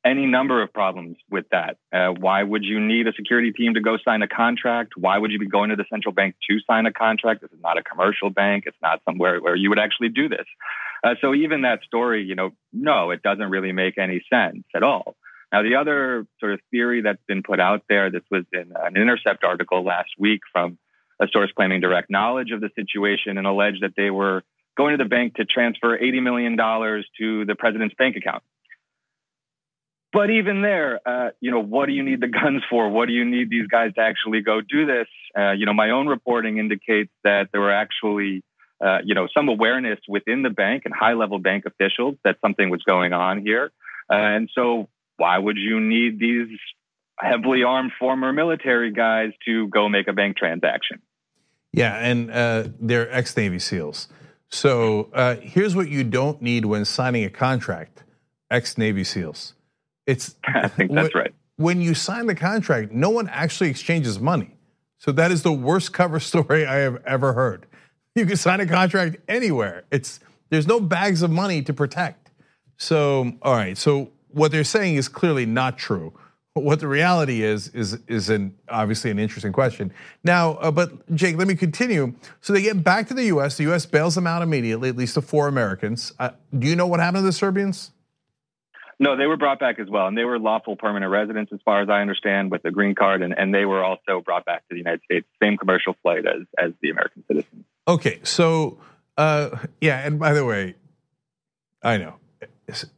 any 0.05 0.27
number 0.27 0.61
of 0.61 0.71
problems 0.71 1.17
with 1.31 1.45
that. 1.51 1.77
Uh, 1.91 2.09
why 2.09 2.43
would 2.43 2.63
you 2.63 2.79
need 2.79 3.07
a 3.07 3.13
security 3.13 3.51
team 3.51 3.73
to 3.73 3.81
go 3.81 3.97
sign 4.05 4.21
a 4.21 4.27
contract? 4.27 4.93
Why 4.95 5.17
would 5.17 5.31
you 5.31 5.39
be 5.39 5.47
going 5.47 5.71
to 5.71 5.75
the 5.75 5.85
central 5.89 6.13
bank 6.13 6.35
to 6.47 6.59
sign 6.69 6.85
a 6.85 6.93
contract? 6.93 7.41
This 7.41 7.51
is 7.51 7.61
not 7.61 7.79
a 7.79 7.83
commercial 7.83 8.29
bank. 8.29 8.65
It's 8.67 8.77
not 8.83 9.01
somewhere 9.03 9.39
where 9.41 9.55
you 9.55 9.69
would 9.69 9.79
actually 9.79 10.09
do 10.09 10.29
this. 10.29 10.45
Uh, 11.03 11.15
so 11.21 11.33
even 11.33 11.63
that 11.63 11.81
story, 11.83 12.23
you 12.23 12.35
know, 12.35 12.51
no, 12.71 13.09
it 13.09 13.23
doesn't 13.23 13.49
really 13.49 13.71
make 13.71 13.97
any 13.97 14.23
sense 14.31 14.63
at 14.75 14.83
all. 14.83 15.15
Now, 15.51 15.63
the 15.63 15.75
other 15.75 16.25
sort 16.39 16.53
of 16.53 16.59
theory 16.71 17.01
that's 17.01 17.21
been 17.27 17.43
put 17.43 17.59
out 17.59 17.83
there, 17.87 18.11
this 18.11 18.23
was 18.29 18.43
in 18.51 18.73
an 18.75 18.97
Intercept 18.97 19.43
article 19.43 19.83
last 19.83 20.09
week 20.17 20.41
from 20.51 20.77
a 21.21 21.27
source 21.31 21.51
claiming 21.55 21.81
direct 21.81 22.09
knowledge 22.09 22.51
of 22.51 22.61
the 22.61 22.69
situation 22.75 23.37
and 23.37 23.47
alleged 23.47 23.81
that 23.81 23.93
they 23.95 24.09
were 24.09 24.43
going 24.75 24.97
to 24.97 25.03
the 25.03 25.09
bank 25.09 25.35
to 25.35 25.45
transfer 25.45 25.97
$80 25.97 26.21
million 26.21 26.57
to 26.57 27.45
the 27.45 27.55
president's 27.57 27.95
bank 27.95 28.15
account. 28.17 28.43
But 30.11 30.29
even 30.29 30.61
there, 30.61 30.99
uh, 31.05 31.31
you 31.41 31.51
know, 31.51 31.61
what 31.61 31.87
do 31.87 31.91
you 31.91 32.03
need 32.03 32.21
the 32.21 32.27
guns 32.27 32.63
for? 32.69 32.89
What 32.89 33.07
do 33.07 33.13
you 33.13 33.25
need 33.25 33.49
these 33.49 33.67
guys 33.67 33.93
to 33.95 34.01
actually 34.01 34.41
go 34.41 34.61
do 34.61 34.85
this? 34.85 35.07
Uh, 35.37 35.51
you 35.51 35.65
know, 35.65 35.73
my 35.73 35.89
own 35.89 36.07
reporting 36.07 36.57
indicates 36.57 37.11
that 37.23 37.49
there 37.51 37.61
were 37.61 37.73
actually, 37.73 38.41
uh, 38.83 38.99
you 39.03 39.13
know, 39.13 39.27
some 39.35 39.49
awareness 39.49 39.99
within 40.07 40.41
the 40.41 40.49
bank 40.49 40.83
and 40.85 40.93
high 40.93 41.13
level 41.13 41.39
bank 41.39 41.65
officials 41.65 42.15
that 42.23 42.37
something 42.41 42.69
was 42.69 42.81
going 42.83 43.11
on 43.11 43.41
here. 43.41 43.71
Uh, 44.09 44.15
and 44.15 44.49
so 44.53 44.87
why 45.17 45.37
would 45.37 45.57
you 45.57 45.79
need 45.79 46.19
these 46.19 46.47
heavily 47.19 47.63
armed 47.63 47.91
former 47.97 48.33
military 48.33 48.91
guys 48.91 49.31
to 49.45 49.67
go 49.69 49.87
make 49.89 50.07
a 50.07 50.13
bank 50.13 50.37
transaction? 50.37 51.01
Yeah, 51.71 51.95
and 51.97 52.31
uh, 52.31 52.69
they're 52.79 53.11
ex 53.11 53.35
Navy 53.35 53.59
SEALs. 53.59 54.07
So 54.49 55.09
uh, 55.13 55.35
here's 55.37 55.75
what 55.75 55.89
you 55.89 56.03
don't 56.03 56.41
need 56.41 56.65
when 56.65 56.85
signing 56.85 57.25
a 57.25 57.29
contract: 57.29 58.03
ex 58.49 58.77
Navy 58.77 59.03
SEALs. 59.03 59.53
It's 60.05 60.35
I 60.45 60.67
think 60.67 60.93
that's 60.93 61.13
when, 61.13 61.23
right. 61.23 61.33
When 61.57 61.81
you 61.81 61.93
sign 61.93 62.27
the 62.27 62.35
contract, 62.35 62.91
no 62.91 63.09
one 63.09 63.27
actually 63.29 63.69
exchanges 63.69 64.19
money. 64.19 64.55
So 64.99 65.11
that 65.11 65.31
is 65.31 65.43
the 65.43 65.51
worst 65.51 65.93
cover 65.93 66.19
story 66.31 66.65
I 66.65 66.75
have 66.75 67.03
ever 67.05 67.33
heard. 67.33 67.65
You 68.15 68.25
can 68.25 68.37
sign 68.37 68.61
a 68.61 68.65
contract 68.65 69.17
anywhere. 69.27 69.83
It's 69.91 70.19
there's 70.49 70.67
no 70.67 70.79
bags 70.79 71.21
of 71.21 71.31
money 71.31 71.61
to 71.63 71.73
protect. 71.73 72.31
So 72.77 73.33
all 73.41 73.53
right, 73.53 73.77
so 73.77 74.11
what 74.35 74.51
they're 74.51 74.65
saying 74.65 74.95
is 74.95 75.07
clearly 75.07 75.45
not 75.45 75.77
true. 75.77 76.13
What 76.53 76.79
the 76.79 76.87
reality 76.87 77.41
is 77.43 77.67
is 77.69 77.99
is 78.07 78.29
an 78.29 78.55
obviously 78.69 79.11
an 79.11 79.19
interesting 79.19 79.51
question. 79.51 79.91
Now, 80.23 80.51
uh, 80.55 80.71
but 80.71 81.13
Jake, 81.13 81.37
let 81.37 81.47
me 81.47 81.55
continue. 81.55 82.13
So 82.39 82.53
they 82.53 82.61
get 82.61 82.81
back 82.81 83.07
to 83.09 83.13
the 83.13 83.25
U.S. 83.25 83.57
The 83.57 83.63
U.S. 83.63 83.85
bails 83.85 84.15
them 84.15 84.25
out 84.25 84.41
immediately, 84.41 84.87
at 84.87 84.95
least 84.95 85.15
the 85.15 85.21
four 85.21 85.49
Americans. 85.49 86.13
Uh, 86.17 86.29
do 86.57 86.67
you 86.67 86.75
know 86.75 86.87
what 86.87 87.01
happened 87.01 87.23
to 87.23 87.25
the 87.25 87.33
Serbians? 87.33 87.91
No, 88.99 89.17
they 89.17 89.25
were 89.25 89.35
brought 89.35 89.59
back 89.59 89.79
as 89.79 89.89
well, 89.89 90.07
and 90.07 90.17
they 90.17 90.23
were 90.23 90.39
lawful 90.39 90.77
permanent 90.77 91.11
residents, 91.11 91.51
as 91.51 91.59
far 91.65 91.81
as 91.81 91.89
I 91.89 91.99
understand, 91.99 92.51
with 92.51 92.63
a 92.63 92.71
green 92.71 92.95
card, 92.95 93.21
and, 93.21 93.37
and 93.37 93.53
they 93.53 93.65
were 93.65 93.83
also 93.83 94.21
brought 94.23 94.45
back 94.45 94.59
to 94.59 94.67
the 94.69 94.77
United 94.77 95.01
States, 95.03 95.27
same 95.43 95.57
commercial 95.57 95.95
flight 96.01 96.25
as 96.25 96.47
as 96.57 96.71
the 96.81 96.89
American 96.89 97.23
citizens. 97.27 97.65
Okay, 97.85 98.19
so 98.23 98.77
uh, 99.17 99.49
yeah, 99.81 100.05
and 100.05 100.19
by 100.19 100.31
the 100.31 100.45
way, 100.45 100.75
I 101.83 101.97
know 101.97 102.15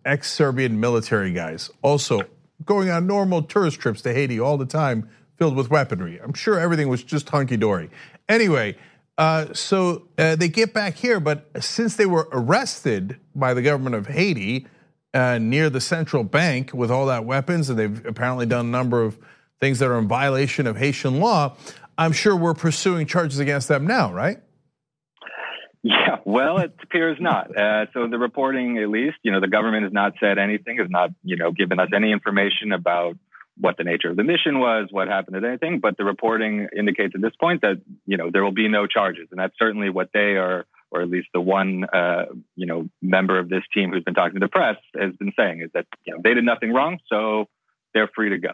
ex-Serbian 0.05 0.79
military 0.79 1.31
guys 1.33 1.69
also 1.81 2.21
going 2.65 2.89
on 2.89 3.05
normal 3.05 3.43
tourist 3.43 3.79
trips 3.79 4.01
to 4.01 4.13
Haiti 4.13 4.39
all 4.39 4.57
the 4.57 4.65
time, 4.65 5.09
filled 5.37 5.55
with 5.55 5.69
weaponry. 5.69 6.19
I'm 6.21 6.33
sure 6.33 6.59
everything 6.59 6.89
was 6.89 7.03
just 7.03 7.29
hunky 7.29 7.57
dory. 7.57 7.89
Anyway, 8.27 8.75
uh, 9.17 9.53
so 9.53 10.07
uh, 10.17 10.35
they 10.35 10.47
get 10.47 10.73
back 10.73 10.95
here, 10.95 11.19
but 11.19 11.49
since 11.59 11.95
they 11.95 12.05
were 12.05 12.27
arrested 12.31 13.19
by 13.35 13.53
the 13.53 13.61
government 13.61 13.95
of 13.95 14.07
Haiti 14.07 14.67
uh, 15.13 15.37
near 15.37 15.69
the 15.69 15.81
central 15.81 16.23
bank 16.23 16.71
with 16.73 16.91
all 16.91 17.05
that 17.07 17.25
weapons, 17.25 17.69
and 17.69 17.77
they've 17.77 18.05
apparently 18.05 18.45
done 18.45 18.67
a 18.67 18.69
number 18.69 19.03
of 19.03 19.17
things 19.59 19.79
that 19.79 19.89
are 19.89 19.97
in 19.97 20.07
violation 20.07 20.67
of 20.67 20.77
Haitian 20.77 21.19
law, 21.19 21.55
I'm 21.97 22.11
sure 22.11 22.35
we're 22.35 22.53
pursuing 22.53 23.07
charges 23.07 23.39
against 23.39 23.67
them 23.67 23.87
now, 23.87 24.13
right? 24.13 24.39
Yeah, 25.87 26.17
well, 26.25 26.57
it 26.57 26.73
appears 26.83 27.17
not. 27.19 27.51
Uh, 27.57 27.85
so 27.93 28.07
the 28.07 28.17
reporting, 28.17 28.77
at 28.77 28.89
least, 28.89 29.17
you 29.23 29.31
know, 29.31 29.39
the 29.41 29.47
government 29.47 29.83
has 29.83 29.91
not 29.91 30.13
said 30.19 30.37
anything, 30.37 30.77
has 30.77 30.89
not, 30.89 31.09
you 31.23 31.35
know, 31.35 31.51
given 31.51 31.79
us 31.79 31.89
any 31.93 32.11
information 32.11 32.71
about 32.71 33.17
what 33.59 33.77
the 33.77 33.83
nature 33.83 34.09
of 34.09 34.15
the 34.15 34.23
mission 34.23 34.59
was, 34.59 34.87
what 34.91 35.07
happened 35.07 35.41
to 35.41 35.47
anything. 35.47 35.79
But 35.79 35.97
the 35.97 36.05
reporting 36.05 36.67
indicates 36.75 37.13
at 37.15 37.21
this 37.21 37.35
point 37.39 37.61
that, 37.61 37.81
you 38.05 38.15
know, 38.15 38.29
there 38.31 38.43
will 38.43 38.53
be 38.53 38.67
no 38.67 38.85
charges, 38.85 39.27
and 39.31 39.39
that's 39.39 39.55
certainly 39.57 39.89
what 39.89 40.09
they 40.13 40.37
are, 40.37 40.65
or 40.91 41.01
at 41.01 41.09
least 41.09 41.29
the 41.33 41.41
one, 41.41 41.85
uh, 41.91 42.25
you 42.55 42.67
know, 42.67 42.87
member 43.01 43.39
of 43.39 43.49
this 43.49 43.63
team 43.73 43.91
who's 43.91 44.03
been 44.03 44.13
talking 44.13 44.39
to 44.39 44.45
the 44.45 44.49
press 44.49 44.77
has 44.97 45.15
been 45.15 45.33
saying 45.37 45.61
is 45.61 45.71
that, 45.73 45.87
you 46.05 46.13
know, 46.13 46.21
they 46.23 46.33
did 46.33 46.45
nothing 46.45 46.73
wrong, 46.73 46.99
so 47.07 47.47
they're 47.93 48.09
free 48.15 48.29
to 48.29 48.37
go. 48.37 48.51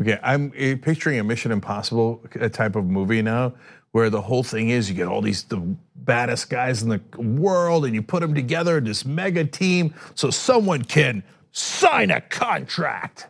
Okay, 0.00 0.18
I'm 0.22 0.52
eh, 0.56 0.76
picturing 0.80 1.18
a 1.18 1.24
Mission 1.24 1.52
Impossible 1.52 2.22
type 2.52 2.74
of 2.76 2.86
movie 2.86 3.22
now 3.22 3.54
where 3.92 4.08
the 4.08 4.20
whole 4.20 4.42
thing 4.42 4.70
is 4.70 4.88
you 4.88 4.96
get 4.96 5.08
all 5.08 5.20
these 5.20 5.42
the 5.44 5.58
baddest 5.96 6.48
guys 6.48 6.82
in 6.82 6.88
the 6.88 7.00
world 7.18 7.84
and 7.84 7.94
you 7.94 8.02
put 8.02 8.20
them 8.20 8.34
together 8.34 8.78
in 8.78 8.84
this 8.84 9.04
mega 9.04 9.44
team 9.44 9.92
so 10.14 10.30
someone 10.30 10.84
can 10.84 11.22
sign 11.52 12.10
a 12.10 12.20
contract. 12.20 13.26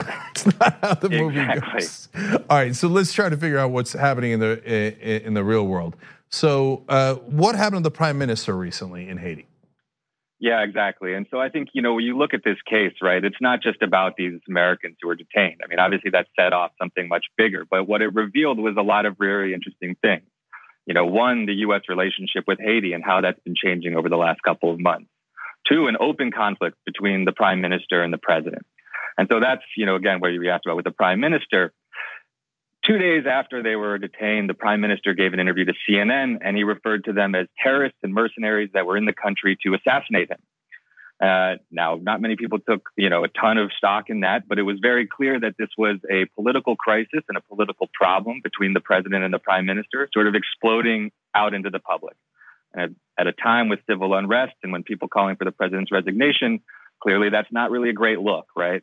It's 0.30 0.46
not 0.58 0.78
how 0.80 0.94
the 0.94 1.10
movie 1.10 1.40
exactly. 1.40 1.80
goes. 1.80 2.08
All 2.48 2.56
right, 2.56 2.74
so 2.74 2.88
let's 2.88 3.12
try 3.12 3.28
to 3.28 3.36
figure 3.36 3.58
out 3.58 3.70
what's 3.70 3.92
happening 3.92 4.32
in 4.32 4.40
the 4.40 5.26
in 5.26 5.34
the 5.34 5.44
real 5.44 5.66
world. 5.66 5.94
So, 6.30 6.84
uh, 6.88 7.16
what 7.16 7.56
happened 7.56 7.84
to 7.84 7.90
the 7.90 7.90
prime 7.90 8.16
minister 8.16 8.56
recently 8.56 9.08
in 9.08 9.18
Haiti? 9.18 9.46
Yeah, 10.40 10.62
exactly. 10.62 11.12
And 11.12 11.26
so 11.30 11.38
I 11.38 11.50
think, 11.50 11.68
you 11.74 11.82
know, 11.82 11.94
when 11.94 12.04
you 12.04 12.16
look 12.16 12.32
at 12.32 12.42
this 12.42 12.56
case, 12.68 12.94
right, 13.02 13.22
it's 13.22 13.40
not 13.42 13.62
just 13.62 13.82
about 13.82 14.16
these 14.16 14.40
Americans 14.48 14.96
who 15.00 15.10
are 15.10 15.14
detained. 15.14 15.60
I 15.62 15.68
mean, 15.68 15.78
obviously 15.78 16.10
that 16.12 16.28
set 16.38 16.54
off 16.54 16.72
something 16.80 17.08
much 17.08 17.26
bigger, 17.36 17.66
but 17.70 17.86
what 17.86 18.00
it 18.00 18.14
revealed 18.14 18.58
was 18.58 18.74
a 18.78 18.82
lot 18.82 19.04
of 19.04 19.18
very 19.18 19.52
interesting 19.52 19.96
things. 20.00 20.24
You 20.86 20.94
know, 20.94 21.04
one, 21.04 21.44
the 21.44 21.52
U.S. 21.66 21.82
relationship 21.90 22.44
with 22.46 22.58
Haiti 22.58 22.94
and 22.94 23.04
how 23.04 23.20
that's 23.20 23.38
been 23.40 23.54
changing 23.54 23.96
over 23.96 24.08
the 24.08 24.16
last 24.16 24.40
couple 24.42 24.72
of 24.72 24.80
months. 24.80 25.10
Two, 25.68 25.88
an 25.88 25.96
open 26.00 26.32
conflict 26.32 26.78
between 26.86 27.26
the 27.26 27.32
prime 27.32 27.60
minister 27.60 28.02
and 28.02 28.10
the 28.10 28.18
president. 28.18 28.64
And 29.18 29.28
so 29.30 29.40
that's, 29.40 29.62
you 29.76 29.84
know, 29.84 29.96
again, 29.96 30.20
where 30.20 30.30
you 30.30 30.50
asked 30.50 30.64
about 30.64 30.76
with 30.76 30.86
the 30.86 30.90
prime 30.90 31.20
minister. 31.20 31.74
Two 32.90 32.98
days 32.98 33.22
after 33.24 33.62
they 33.62 33.76
were 33.76 33.98
detained, 33.98 34.50
the 34.50 34.54
prime 34.54 34.80
minister 34.80 35.14
gave 35.14 35.32
an 35.32 35.38
interview 35.38 35.64
to 35.64 35.72
CNN 35.88 36.38
and 36.40 36.56
he 36.56 36.64
referred 36.64 37.04
to 37.04 37.12
them 37.12 37.36
as 37.36 37.46
terrorists 37.62 37.98
and 38.02 38.12
mercenaries 38.12 38.70
that 38.74 38.84
were 38.84 38.96
in 38.96 39.04
the 39.04 39.12
country 39.12 39.56
to 39.64 39.74
assassinate 39.74 40.28
him. 40.28 40.38
Uh, 41.22 41.58
now, 41.70 42.00
not 42.02 42.20
many 42.20 42.34
people 42.34 42.58
took, 42.58 42.88
you 42.96 43.08
know, 43.08 43.22
a 43.22 43.28
ton 43.28 43.58
of 43.58 43.70
stock 43.78 44.06
in 44.10 44.20
that, 44.20 44.48
but 44.48 44.58
it 44.58 44.62
was 44.62 44.78
very 44.82 45.06
clear 45.06 45.38
that 45.38 45.54
this 45.56 45.68
was 45.78 45.98
a 46.10 46.24
political 46.34 46.74
crisis 46.74 47.22
and 47.28 47.38
a 47.38 47.40
political 47.42 47.88
problem 47.94 48.40
between 48.42 48.72
the 48.72 48.80
president 48.80 49.22
and 49.22 49.32
the 49.32 49.38
prime 49.38 49.66
minister, 49.66 50.08
sort 50.12 50.26
of 50.26 50.34
exploding 50.34 51.12
out 51.32 51.54
into 51.54 51.70
the 51.70 51.78
public. 51.78 52.16
And 52.74 52.96
at 53.16 53.28
a 53.28 53.32
time 53.32 53.68
with 53.68 53.78
civil 53.88 54.14
unrest 54.14 54.54
and 54.64 54.72
when 54.72 54.82
people 54.82 55.06
calling 55.06 55.36
for 55.36 55.44
the 55.44 55.52
president's 55.52 55.92
resignation, 55.92 56.58
clearly 57.00 57.30
that's 57.30 57.52
not 57.52 57.70
really 57.70 57.90
a 57.90 57.92
great 57.92 58.18
look, 58.18 58.46
right? 58.56 58.82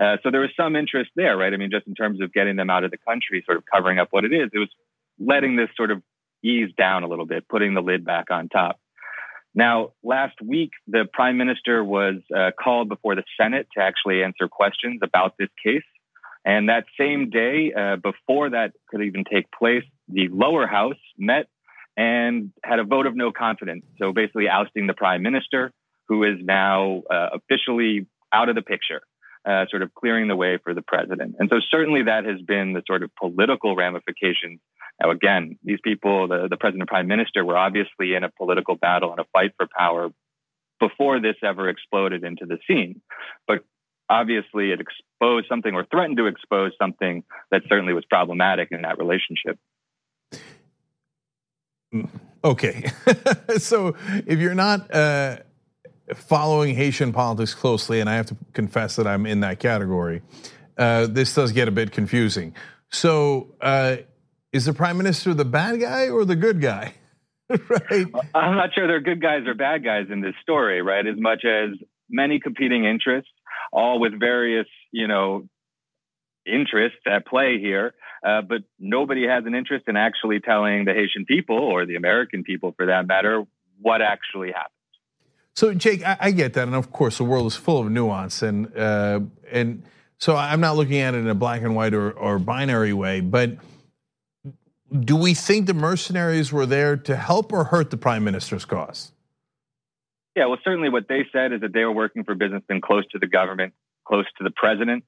Uh, 0.00 0.16
so 0.22 0.30
there 0.30 0.40
was 0.40 0.50
some 0.56 0.74
interest 0.74 1.10
there, 1.14 1.36
right? 1.36 1.52
I 1.52 1.56
mean, 1.56 1.70
just 1.70 1.86
in 1.86 1.94
terms 1.94 2.20
of 2.20 2.32
getting 2.32 2.56
them 2.56 2.70
out 2.70 2.84
of 2.84 2.90
the 2.90 2.98
country, 2.98 3.42
sort 3.46 3.58
of 3.58 3.64
covering 3.72 3.98
up 3.98 4.08
what 4.10 4.24
it 4.24 4.32
is, 4.32 4.50
it 4.52 4.58
was 4.58 4.70
letting 5.18 5.56
this 5.56 5.68
sort 5.76 5.90
of 5.90 6.02
ease 6.42 6.70
down 6.76 7.04
a 7.04 7.08
little 7.08 7.26
bit, 7.26 7.48
putting 7.48 7.74
the 7.74 7.80
lid 7.80 8.04
back 8.04 8.30
on 8.30 8.48
top. 8.48 8.78
Now, 9.54 9.92
last 10.02 10.34
week, 10.42 10.70
the 10.88 11.04
prime 11.10 11.36
minister 11.36 11.84
was 11.84 12.16
uh, 12.36 12.50
called 12.60 12.88
before 12.88 13.14
the 13.14 13.22
Senate 13.40 13.68
to 13.76 13.82
actually 13.82 14.24
answer 14.24 14.48
questions 14.48 15.00
about 15.02 15.34
this 15.38 15.48
case. 15.64 15.84
And 16.44 16.68
that 16.68 16.84
same 16.98 17.30
day, 17.30 17.72
uh, 17.72 17.96
before 17.96 18.50
that 18.50 18.72
could 18.88 19.02
even 19.02 19.24
take 19.24 19.46
place, 19.56 19.84
the 20.08 20.28
lower 20.28 20.66
house 20.66 20.98
met 21.16 21.46
and 21.96 22.52
had 22.64 22.80
a 22.80 22.84
vote 22.84 23.06
of 23.06 23.16
no 23.16 23.30
confidence. 23.30 23.84
So 23.98 24.12
basically 24.12 24.48
ousting 24.48 24.88
the 24.88 24.92
prime 24.92 25.22
minister, 25.22 25.72
who 26.08 26.24
is 26.24 26.38
now 26.42 27.02
uh, 27.08 27.30
officially 27.34 28.06
out 28.32 28.48
of 28.48 28.56
the 28.56 28.62
picture 28.62 29.02
uh, 29.46 29.66
sort 29.70 29.82
of 29.82 29.94
clearing 29.94 30.28
the 30.28 30.36
way 30.36 30.58
for 30.62 30.74
the 30.74 30.82
president. 30.82 31.36
And 31.38 31.48
so 31.52 31.60
certainly 31.70 32.04
that 32.04 32.24
has 32.24 32.40
been 32.40 32.72
the 32.72 32.82
sort 32.86 33.02
of 33.02 33.10
political 33.16 33.76
ramifications. 33.76 34.60
Now, 35.00 35.10
again, 35.10 35.58
these 35.62 35.80
people, 35.82 36.28
the, 36.28 36.48
the 36.48 36.56
president 36.56 36.82
and 36.82 36.88
prime 36.88 37.08
minister, 37.08 37.44
were 37.44 37.56
obviously 37.56 38.14
in 38.14 38.24
a 38.24 38.30
political 38.30 38.76
battle 38.76 39.10
and 39.10 39.20
a 39.20 39.24
fight 39.32 39.52
for 39.56 39.66
power 39.76 40.08
before 40.80 41.20
this 41.20 41.36
ever 41.42 41.68
exploded 41.68 42.24
into 42.24 42.46
the 42.46 42.58
scene. 42.66 43.00
But 43.46 43.64
obviously 44.08 44.70
it 44.70 44.80
exposed 44.80 45.46
something 45.48 45.74
or 45.74 45.84
threatened 45.84 46.16
to 46.18 46.26
expose 46.26 46.72
something 46.80 47.24
that 47.50 47.62
certainly 47.68 47.92
was 47.92 48.04
problematic 48.04 48.68
in 48.70 48.82
that 48.82 48.98
relationship. 48.98 49.58
Okay. 52.44 52.90
so 53.58 53.94
if 54.26 54.38
you're 54.38 54.54
not 54.54 54.92
uh, 54.94 55.38
following 56.14 56.74
Haitian 56.74 57.12
politics 57.12 57.54
closely, 57.54 58.00
and 58.00 58.10
I 58.10 58.14
have 58.14 58.26
to 58.26 58.36
confess 58.52 58.96
that 58.96 59.06
I'm 59.06 59.26
in 59.26 59.40
that 59.40 59.58
category, 59.58 60.22
uh, 60.76 61.06
this 61.06 61.34
does 61.34 61.52
get 61.52 61.68
a 61.68 61.70
bit 61.70 61.92
confusing. 61.92 62.54
So, 62.90 63.54
uh, 63.60 63.96
is 64.52 64.66
the 64.66 64.72
prime 64.72 64.96
minister 64.96 65.34
the 65.34 65.44
bad 65.44 65.80
guy 65.80 66.08
or 66.08 66.24
the 66.24 66.36
good 66.36 66.60
guy? 66.60 66.94
right. 67.48 68.06
I'm 68.34 68.56
not 68.56 68.70
sure 68.74 68.86
they're 68.86 69.00
good 69.00 69.20
guys 69.20 69.46
or 69.46 69.54
bad 69.54 69.84
guys 69.84 70.06
in 70.10 70.20
this 70.20 70.34
story, 70.42 70.80
right? 70.80 71.06
As 71.06 71.16
much 71.18 71.44
as 71.44 71.70
many 72.08 72.38
competing 72.40 72.84
interests, 72.84 73.30
all 73.72 73.98
with 73.98 74.18
various, 74.18 74.66
you 74.92 75.08
know, 75.08 75.48
interests 76.46 77.00
at 77.06 77.26
play 77.26 77.58
here. 77.58 77.94
Uh, 78.26 78.40
but 78.42 78.62
nobody 78.78 79.26
has 79.26 79.44
an 79.46 79.54
interest 79.54 79.84
in 79.88 79.96
actually 79.96 80.40
telling 80.40 80.84
the 80.84 80.92
Haitian 80.92 81.26
people 81.26 81.58
or 81.58 81.84
the 81.84 81.96
American 81.96 82.42
people, 82.42 82.72
for 82.76 82.86
that 82.86 83.06
matter, 83.06 83.44
what 83.80 84.00
actually 84.00 84.48
happened. 84.48 84.73
So, 85.56 85.72
Jake, 85.72 86.04
I, 86.04 86.16
I, 86.20 86.30
get 86.32 86.54
that, 86.54 86.66
and 86.66 86.74
of 86.74 86.90
course, 86.90 87.18
the 87.18 87.24
world 87.24 87.46
is 87.46 87.54
full 87.54 87.80
of 87.80 87.90
nuance, 87.90 88.42
and 88.42 88.76
uh, 88.76 89.20
and 89.52 89.84
so 90.18 90.36
I'm 90.36 90.60
not 90.60 90.76
looking 90.76 90.98
at 90.98 91.14
it 91.14 91.18
in 91.18 91.28
a 91.28 91.34
black 91.34 91.62
and 91.62 91.76
white 91.76 91.94
or, 91.94 92.10
or 92.10 92.38
binary 92.38 92.92
way. 92.92 93.20
But 93.20 93.58
do 95.00 95.16
we 95.16 95.34
think 95.34 95.66
the 95.66 95.74
mercenaries 95.74 96.52
were 96.52 96.66
there 96.66 96.96
to 96.96 97.16
help 97.16 97.52
or 97.52 97.64
hurt 97.64 97.90
the 97.90 97.96
prime 97.96 98.24
minister's 98.24 98.64
cause? 98.64 99.12
Yeah, 100.36 100.46
well, 100.46 100.58
certainly 100.64 100.88
what 100.88 101.06
they 101.08 101.24
said 101.32 101.52
is 101.52 101.60
that 101.60 101.72
they 101.72 101.84
were 101.84 101.92
working 101.92 102.24
for 102.24 102.34
businessmen 102.34 102.80
close 102.80 103.04
to 103.12 103.18
the 103.18 103.26
government, 103.26 103.72
close 104.04 104.26
to 104.38 104.44
the 104.44 104.50
president. 104.50 105.04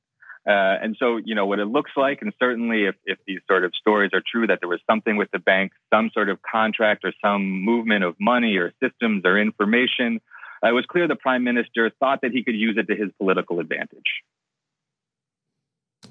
Uh, 0.46 0.78
and 0.80 0.96
so, 1.00 1.16
you 1.16 1.34
know, 1.34 1.46
what 1.46 1.58
it 1.58 1.66
looks 1.66 1.90
like, 1.96 2.22
and 2.22 2.32
certainly 2.38 2.84
if, 2.84 2.94
if 3.04 3.18
these 3.26 3.40
sort 3.48 3.64
of 3.64 3.72
stories 3.74 4.12
are 4.14 4.22
true, 4.30 4.46
that 4.46 4.60
there 4.60 4.68
was 4.68 4.78
something 4.88 5.16
with 5.16 5.28
the 5.32 5.40
bank, 5.40 5.72
some 5.92 6.08
sort 6.14 6.28
of 6.28 6.38
contract 6.42 7.04
or 7.04 7.12
some 7.20 7.42
movement 7.64 8.04
of 8.04 8.14
money 8.20 8.56
or 8.56 8.72
systems 8.80 9.22
or 9.24 9.36
information 9.36 10.20
it 10.62 10.72
was 10.72 10.84
clear 10.86 11.06
the 11.08 11.16
prime 11.16 11.44
minister 11.44 11.90
thought 12.00 12.20
that 12.22 12.32
he 12.32 12.42
could 12.42 12.54
use 12.54 12.76
it 12.78 12.86
to 12.88 12.96
his 12.96 13.10
political 13.18 13.60
advantage. 13.60 14.22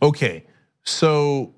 Okay, 0.01 0.45
so 0.83 1.53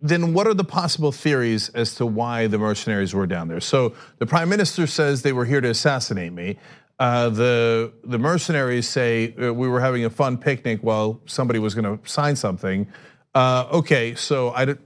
then 0.00 0.34
what 0.34 0.46
are 0.46 0.54
the 0.54 0.64
possible 0.64 1.12
theories 1.12 1.68
as 1.70 1.94
to 1.96 2.06
why 2.06 2.46
the 2.46 2.58
mercenaries 2.58 3.14
were 3.14 3.26
down 3.26 3.48
there? 3.48 3.60
So 3.60 3.94
the 4.18 4.26
prime 4.26 4.48
minister 4.48 4.86
says 4.86 5.22
they 5.22 5.32
were 5.32 5.44
here 5.44 5.60
to 5.60 5.70
assassinate 5.70 6.32
me. 6.32 6.58
Uh, 6.98 7.28
the 7.28 7.92
the 8.04 8.18
mercenaries 8.18 8.88
say 8.88 9.34
uh, 9.36 9.52
we 9.52 9.68
were 9.68 9.80
having 9.80 10.04
a 10.04 10.10
fun 10.10 10.38
picnic 10.38 10.80
while 10.80 11.20
somebody 11.26 11.58
was 11.58 11.74
going 11.74 11.98
to 11.98 12.08
sign 12.08 12.36
something. 12.36 12.86
Uh, 13.34 13.68
okay, 13.70 14.14
so 14.14 14.48
I, 14.50 14.76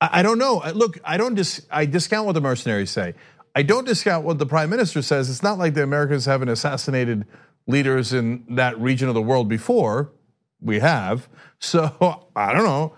I 0.00 0.22
don't 0.22 0.38
know. 0.38 0.62
Look, 0.74 1.00
I 1.04 1.16
don't 1.16 1.34
dis, 1.34 1.66
I 1.70 1.86
discount 1.86 2.26
what 2.26 2.32
the 2.32 2.40
mercenaries 2.40 2.90
say. 2.90 3.14
I 3.54 3.62
don't 3.62 3.86
discount 3.86 4.24
what 4.24 4.38
the 4.38 4.46
prime 4.46 4.70
minister 4.70 5.00
says. 5.00 5.30
It's 5.30 5.42
not 5.42 5.58
like 5.58 5.74
the 5.74 5.82
Americans 5.82 6.26
haven't 6.26 6.48
assassinated 6.48 7.24
leaders 7.66 8.12
in 8.12 8.44
that 8.50 8.78
region 8.80 9.08
of 9.08 9.14
the 9.14 9.22
world 9.22 9.48
before. 9.48 10.12
We 10.60 10.80
have. 10.80 11.28
So 11.60 12.28
I 12.36 12.52
don't 12.52 12.64
know. 12.64 12.94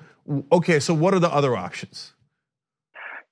Okay, 0.50 0.80
so 0.80 0.92
what 0.92 1.14
are 1.14 1.20
the 1.20 1.32
other 1.32 1.56
options? 1.56 2.14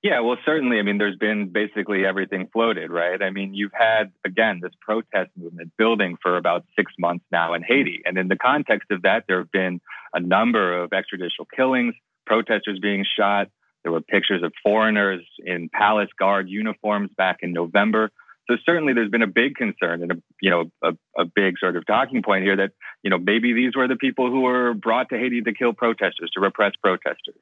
Yeah, 0.01 0.21
well, 0.21 0.37
certainly. 0.45 0.79
I 0.79 0.83
mean, 0.83 0.97
there's 0.97 1.17
been 1.17 1.49
basically 1.49 2.05
everything 2.05 2.47
floated, 2.53 2.89
right? 2.89 3.21
I 3.21 3.31
mean, 3.31 3.53
you've 3.53 3.73
had, 3.73 4.13
again, 4.23 4.59
this 4.61 4.71
protest 4.79 5.31
movement 5.35 5.73
building 5.77 6.15
for 6.21 6.37
about 6.37 6.63
six 6.77 6.93
months 6.97 7.25
now 7.31 7.53
in 7.53 7.63
Haiti. 7.63 8.01
And 8.05 8.17
in 8.17 8.27
the 8.27 8.37
context 8.37 8.91
of 8.91 9.01
that, 9.01 9.25
there 9.27 9.39
have 9.39 9.51
been 9.51 9.81
a 10.13 10.21
number 10.21 10.81
of 10.81 10.91
extrajudicial 10.91 11.47
killings, 11.53 11.95
protesters 12.25 12.79
being 12.79 13.03
shot. 13.17 13.49
There 13.85 13.91
were 13.91 14.01
pictures 14.01 14.41
of 14.41 14.51
foreigners 14.63 15.23
in 15.37 15.69
palace 15.69 16.09
guard 16.17 16.49
uniforms 16.49 17.11
back 17.15 17.37
in 17.41 17.53
November. 17.53 18.09
So 18.49 18.57
certainly 18.65 18.93
there's 18.93 19.11
been 19.11 19.21
a 19.21 19.27
big 19.27 19.55
concern 19.55 20.01
and 20.01 20.11
a, 20.11 20.15
you 20.41 20.49
know, 20.49 20.71
a, 20.83 20.93
a 21.15 21.25
big 21.25 21.59
sort 21.59 21.75
of 21.75 21.85
talking 21.85 22.23
point 22.23 22.43
here 22.43 22.55
that, 22.57 22.71
you 23.03 23.11
know, 23.11 23.19
maybe 23.19 23.53
these 23.53 23.75
were 23.75 23.87
the 23.87 23.95
people 23.95 24.31
who 24.31 24.41
were 24.41 24.73
brought 24.73 25.09
to 25.09 25.19
Haiti 25.19 25.41
to 25.41 25.53
kill 25.53 25.73
protesters, 25.73 26.31
to 26.33 26.39
repress 26.39 26.71
protesters. 26.81 27.35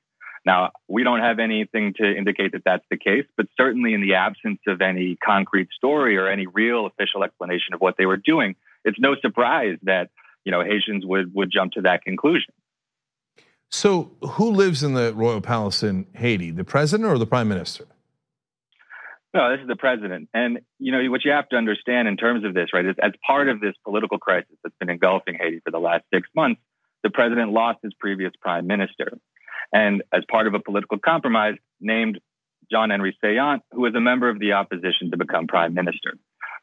Now, 0.45 0.71
we 0.89 1.06
don't 1.06 1.21
have 1.21 1.39
anything 1.39 1.93
to 1.97 2.13
indicate 2.13 2.51
that 2.51 2.63
that's 2.65 2.86
the 2.91 2.97
case, 2.97 3.23
but 3.38 3.45
certainly 3.56 3.93
in 3.93 4.01
the 4.01 4.15
absence 4.15 4.60
of 4.67 4.82
any 4.82 5.15
concrete 5.25 5.69
story 5.73 6.17
or 6.17 6.27
any 6.27 6.45
real 6.45 6.86
official 6.86 7.23
explanation 7.23 7.73
of 7.73 7.79
what 7.79 7.95
they 7.97 8.06
were 8.06 8.17
doing, 8.17 8.56
it's 8.84 8.99
no 8.99 9.15
surprise 9.21 9.77
that 9.84 10.10
you 10.43 10.51
know 10.51 10.62
Haitians 10.62 11.06
would 11.06 11.34
would 11.34 11.49
jump 11.49 11.71
to 11.73 11.82
that 11.84 12.03
conclusion. 12.03 12.53
So, 13.73 14.12
who 14.21 14.51
lives 14.51 14.83
in 14.83 14.93
the 14.93 15.15
royal 15.15 15.41
palace 15.41 15.81
in 15.81 16.05
Haiti? 16.13 16.51
The 16.51 16.63
president 16.63 17.09
or 17.09 17.17
the 17.17 17.25
prime 17.25 17.47
minister? 17.47 17.88
No, 19.33 19.49
this 19.49 19.62
is 19.62 19.67
the 19.67 19.75
president. 19.75 20.29
And 20.31 20.59
you 20.77 20.91
know 20.91 21.09
what 21.09 21.25
you 21.25 21.31
have 21.31 21.49
to 21.49 21.55
understand 21.55 22.07
in 22.07 22.15
terms 22.15 22.45
of 22.45 22.53
this, 22.53 22.67
right? 22.71 22.86
Is 22.86 22.95
as 23.01 23.13
part 23.25 23.49
of 23.49 23.62
this 23.62 23.73
political 23.83 24.19
crisis 24.19 24.55
that's 24.63 24.75
been 24.79 24.91
engulfing 24.91 25.39
Haiti 25.41 25.59
for 25.65 25.71
the 25.71 25.79
last 25.79 26.03
six 26.13 26.29
months, 26.36 26.62
the 27.01 27.09
president 27.09 27.51
lost 27.51 27.79
his 27.81 27.95
previous 27.99 28.31
prime 28.39 28.67
minister 28.67 29.17
and 29.73 30.03
as 30.13 30.21
part 30.29 30.45
of 30.45 30.53
a 30.53 30.59
political 30.59 30.99
compromise, 30.99 31.55
named 31.81 32.19
John 32.69 32.91
Henry 32.91 33.17
Céant, 33.23 33.62
who 33.71 33.81
was 33.81 33.95
a 33.95 33.99
member 33.99 34.29
of 34.29 34.38
the 34.38 34.51
opposition 34.51 35.09
to 35.09 35.17
become 35.17 35.47
prime 35.47 35.73
minister. 35.73 36.13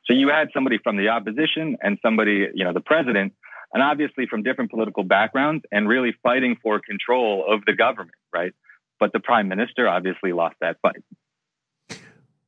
So 0.05 0.15
you 0.15 0.29
had 0.29 0.51
somebody 0.55 0.79
from 0.79 0.97
the 0.97 1.09
opposition 1.09 1.77
and 1.83 1.99
somebody, 2.03 2.47
you 2.55 2.65
know, 2.65 2.73
the 2.73 2.81
president, 2.81 3.33
and 3.73 3.83
obviously 3.83 4.27
from 4.27 4.43
different 4.43 4.71
political 4.71 5.05
backgrounds 5.05 5.65
and 5.71 5.89
really 5.89 6.15
fighting 6.23 6.57
for 6.63 6.81
control 6.81 7.45
of 7.49 7.65
the 7.67 7.75
government, 7.75 8.17
right? 8.33 8.53
But 8.99 9.13
the 9.13 9.21
prime 9.21 9.49
minister 9.49 9.89
obviously 9.89 10.33
lost 10.33 10.57
that 10.61 10.77
fight. 10.83 11.03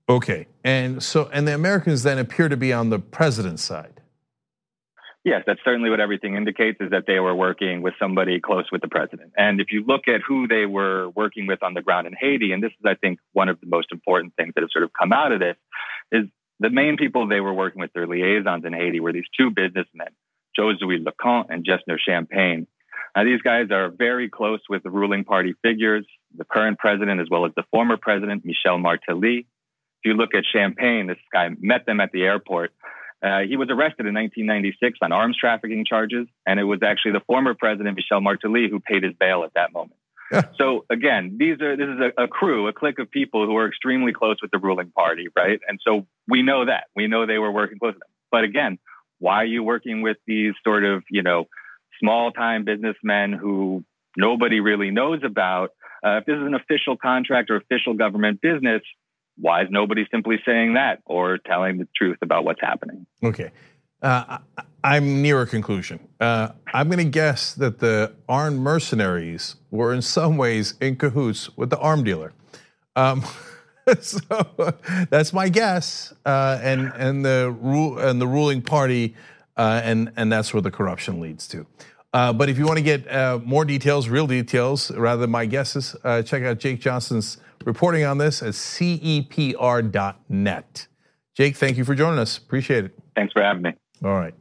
Okay. 0.09 0.47
And 0.65 1.03
so, 1.03 1.31
and 1.33 1.47
the 1.47 1.55
Americans 1.55 2.03
then 2.03 2.19
appear 2.19 2.49
to 2.49 2.57
be 2.57 2.73
on 2.73 2.91
the 2.91 2.99
president's 2.99 3.63
side. 3.63 4.01
Yes, 5.25 5.45
that's 5.47 5.61
certainly 5.65 5.89
what 5.89 6.01
everything 6.01 6.35
indicates 6.35 6.79
is 6.81 6.91
that 6.91 7.05
they 7.07 7.21
were 7.21 7.35
working 7.35 7.81
with 7.81 7.95
somebody 7.97 8.41
close 8.41 8.65
with 8.73 8.81
the 8.81 8.89
president. 8.89 9.33
And 9.37 9.61
if 9.61 9.69
you 9.71 9.85
look 9.87 10.09
at 10.09 10.21
who 10.21 10.49
they 10.49 10.67
were 10.67 11.09
working 11.11 11.47
with 11.47 11.63
on 11.63 11.75
the 11.75 11.83
ground 11.83 12.09
in 12.09 12.15
Haiti, 12.19 12.51
and 12.51 12.61
this 12.61 12.73
is, 12.73 12.85
I 12.85 12.95
think, 12.95 13.21
one 13.33 13.49
of 13.49 13.61
the 13.61 13.69
most 13.69 13.93
important 13.93 14.35
things 14.35 14.53
that 14.55 14.63
have 14.63 14.71
sort 14.73 14.83
of 14.83 14.91
come 14.93 15.13
out 15.13 15.31
of 15.31 15.39
this, 15.39 15.57
is 16.11 16.25
the 16.59 16.71
main 16.71 16.97
people 16.97 17.29
they 17.29 17.39
were 17.39 17.55
working 17.55 17.81
with, 17.81 17.93
their 17.93 18.09
liaisons 18.09 18.65
in 18.65 18.73
Haiti, 18.73 18.99
were 18.99 19.13
these 19.13 19.29
two 19.39 19.51
businessmen, 19.51 20.09
Josue 20.59 21.05
Lecomte 21.05 21.47
and 21.51 21.65
Jesner 21.65 21.99
Champagne. 21.99 22.67
Now, 23.15 23.25
these 23.25 23.43
guys 23.43 23.71
are 23.71 23.91
very 23.91 24.29
close 24.29 24.61
with 24.69 24.83
the 24.83 24.91
ruling 24.91 25.25
party 25.25 25.55
figures, 25.63 26.07
the 26.37 26.45
current 26.45 26.79
president 26.79 27.21
as 27.21 27.29
well 27.31 27.45
as 27.45 27.53
the 27.55 27.65
former 27.71 27.97
president, 27.97 28.45
Michel 28.45 28.79
Martelly. 28.79 29.47
If 30.01 30.05
you 30.05 30.15
look 30.15 30.35
at 30.35 30.45
Champagne, 30.51 31.07
this 31.07 31.19
guy 31.33 31.51
met 31.61 31.87
them 31.87 32.01
at 32.01 32.11
the 32.13 32.23
airport 32.23 32.73
uh, 33.23 33.41
he 33.49 33.57
was 33.57 33.69
arrested 33.71 34.07
in 34.07 34.15
1996 34.15 34.99
on 35.01 35.13
arms 35.13 35.37
trafficking 35.39 35.85
charges, 35.85 36.27
and 36.45 36.59
it 36.59 36.65
was 36.65 36.81
actually 36.83 37.13
the 37.13 37.21
former 37.21 37.55
president 37.55 37.97
Michel 37.97 38.21
Martelly 38.21 38.69
who 38.69 38.81
paid 38.81 39.05
his 39.05 39.13
bail 39.19 39.45
at 39.45 39.55
that 39.55 39.73
moment. 39.73 39.99
so 40.59 40.85
again, 40.91 41.37
these 41.39 41.61
are 41.61 41.77
this 41.77 41.89
is 41.89 42.01
a, 42.01 42.25
a, 42.25 42.29
crew, 42.29 42.67
a 42.67 42.73
clique 42.73 42.99
of 42.99 43.11
people 43.11 43.47
who 43.47 43.57
are 43.57 43.69
extremely 43.69 44.13
close 44.13 44.37
with 44.43 44.51
the 44.51 44.59
ruling 44.59 44.91
party, 44.91 45.29
right? 45.37 45.61
And 45.69 45.79
so 45.87 46.07
we 46.27 46.43
know 46.43 46.65
that 46.65 46.85
we 46.97 47.07
know 47.07 47.27
they 47.27 47.39
were 47.39 47.53
working 47.53 47.79
close 47.79 47.95
with 47.95 48.01
them. 48.01 48.09
But 48.33 48.45
again, 48.45 48.79
why 49.23 49.37
are 49.37 49.47
you 49.47 49.63
working 49.63 50.03
with 50.03 50.17
these 50.27 50.53
sort 50.65 50.85
of 50.85 51.05
you 51.09 51.23
know 51.23 51.47
small 52.01 52.33
time 52.33 52.65
businessmen 52.65 53.33
who 53.33 53.85
nobody 54.17 54.61
really 54.61 54.91
knows 54.91 55.21
about? 55.25 55.71
Uh, 56.05 56.19
if 56.19 56.27
this 56.27 56.35
is 56.35 56.43
an 56.43 56.55
official 56.55 56.97
contract 56.97 57.49
or 57.49 57.57
official 57.57 57.95
government 57.95 58.41
business, 58.41 58.83
why 59.39 59.63
is 59.63 59.69
nobody 59.71 60.05
simply 60.11 60.37
saying 60.45 60.75
that 60.75 60.99
or 61.07 61.39
telling 61.39 61.79
the 61.79 61.87
truth 61.97 62.19
about 62.21 62.45
what's 62.45 62.61
happening? 62.61 63.07
Okay. 63.23 63.53
Uh, 64.03 64.39
I'm 64.83 65.23
near 65.23 65.43
a 65.43 65.47
conclusion. 65.47 66.01
Uh, 66.21 66.49
I'm 66.75 66.89
going 66.89 66.99
to 66.99 67.05
guess 67.05 67.55
that 67.55 67.79
the 67.79 68.13
armed 68.29 68.59
mercenaries 68.59 69.55
were 69.71 69.95
in 69.95 70.03
some 70.03 70.37
ways 70.37 70.75
in 70.81 70.97
cahoots 70.97 71.57
with 71.57 71.71
the 71.71 71.79
arm 71.79 72.03
dealer. 72.03 72.33
Um, 72.97 73.25
so 74.01 74.21
that's 75.11 75.33
my 75.33 75.49
guess, 75.49 76.13
uh, 76.25 76.59
and 76.63 76.93
and 76.97 77.25
the 77.25 77.57
rule 77.61 77.99
and 77.99 78.21
the 78.21 78.27
ruling 78.27 78.63
party, 78.63 79.17
uh, 79.57 79.81
and 79.83 80.13
and 80.17 80.31
that's 80.31 80.55
where 80.55 80.61
the 80.61 80.71
corruption 80.71 81.21
leads 81.21 81.49
to. 81.49 81.67
Uh, 82.13 82.33
but 82.33 82.49
if 82.49 82.59
you 82.59 82.67
want 82.67 82.77
to 82.77 82.83
get 82.83 83.11
uh, 83.11 83.41
more 83.45 83.65
details, 83.65 84.09
real 84.09 84.27
details, 84.27 84.91
rather 84.93 85.23
than 85.23 85.31
my 85.31 85.47
guesses, 85.47 85.97
check 86.27 86.43
out 86.43 86.59
Jake 86.59 86.81
Johnston's 86.81 87.39
reporting 87.65 88.05
on 88.05 88.19
this 88.19 88.43
at 88.43 88.53
cepr.net. 88.53 89.47
Jake, 91.35 91.57
thank 91.57 91.79
you 91.79 91.85
for 91.85 91.95
joining 91.95 92.19
us. 92.19 92.37
Appreciate 92.37 92.85
it. 92.85 92.93
Thanks 93.17 93.33
for 93.33 93.43
having 93.43 93.63
me. 93.63 93.73
All 94.05 94.13
right. 94.13 94.35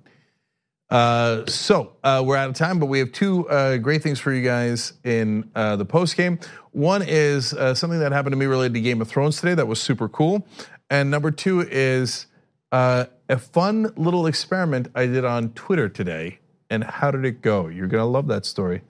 Uh, 0.91 1.45
so 1.45 1.93
uh, 2.03 2.21
we're 2.23 2.35
out 2.35 2.49
of 2.49 2.55
time, 2.55 2.77
but 2.77 2.87
we 2.87 2.99
have 2.99 3.13
two 3.13 3.47
uh, 3.49 3.77
great 3.77 4.03
things 4.03 4.19
for 4.19 4.33
you 4.33 4.43
guys 4.43 4.93
in 5.05 5.49
uh, 5.55 5.77
the 5.77 5.85
post 5.85 6.17
game. 6.17 6.37
One 6.71 7.01
is 7.01 7.53
uh, 7.53 7.73
something 7.73 7.99
that 7.99 8.11
happened 8.11 8.33
to 8.33 8.37
me 8.37 8.45
related 8.45 8.73
to 8.73 8.81
Game 8.81 9.01
of 9.01 9.07
Thrones 9.07 9.39
today 9.39 9.55
that 9.55 9.67
was 9.67 9.81
super 9.81 10.09
cool, 10.09 10.45
and 10.89 11.09
number 11.09 11.31
two 11.31 11.61
is 11.61 12.27
a 12.73 13.07
fun 13.37 13.93
little 13.95 14.27
experiment 14.27 14.89
I 14.93 15.05
did 15.05 15.23
on 15.23 15.53
Twitter 15.53 15.87
today. 15.87 16.39
And 16.69 16.83
how 16.85 17.11
did 17.11 17.25
it 17.25 17.41
go? 17.41 17.67
You're 17.67 17.87
gonna 17.87 18.05
love 18.05 18.27
that 18.27 18.45
story. 18.45 18.81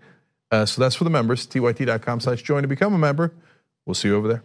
so 0.51 0.81
that's 0.81 0.95
for 0.95 1.03
the 1.03 1.09
members. 1.09 1.45
tyt.com/slash 1.47 2.41
join 2.41 2.63
to 2.63 2.67
become 2.67 2.93
a 2.93 2.99
member. 2.99 3.33
We'll 3.85 3.95
see 3.95 4.07
you 4.07 4.15
over 4.15 4.27
there. 4.27 4.43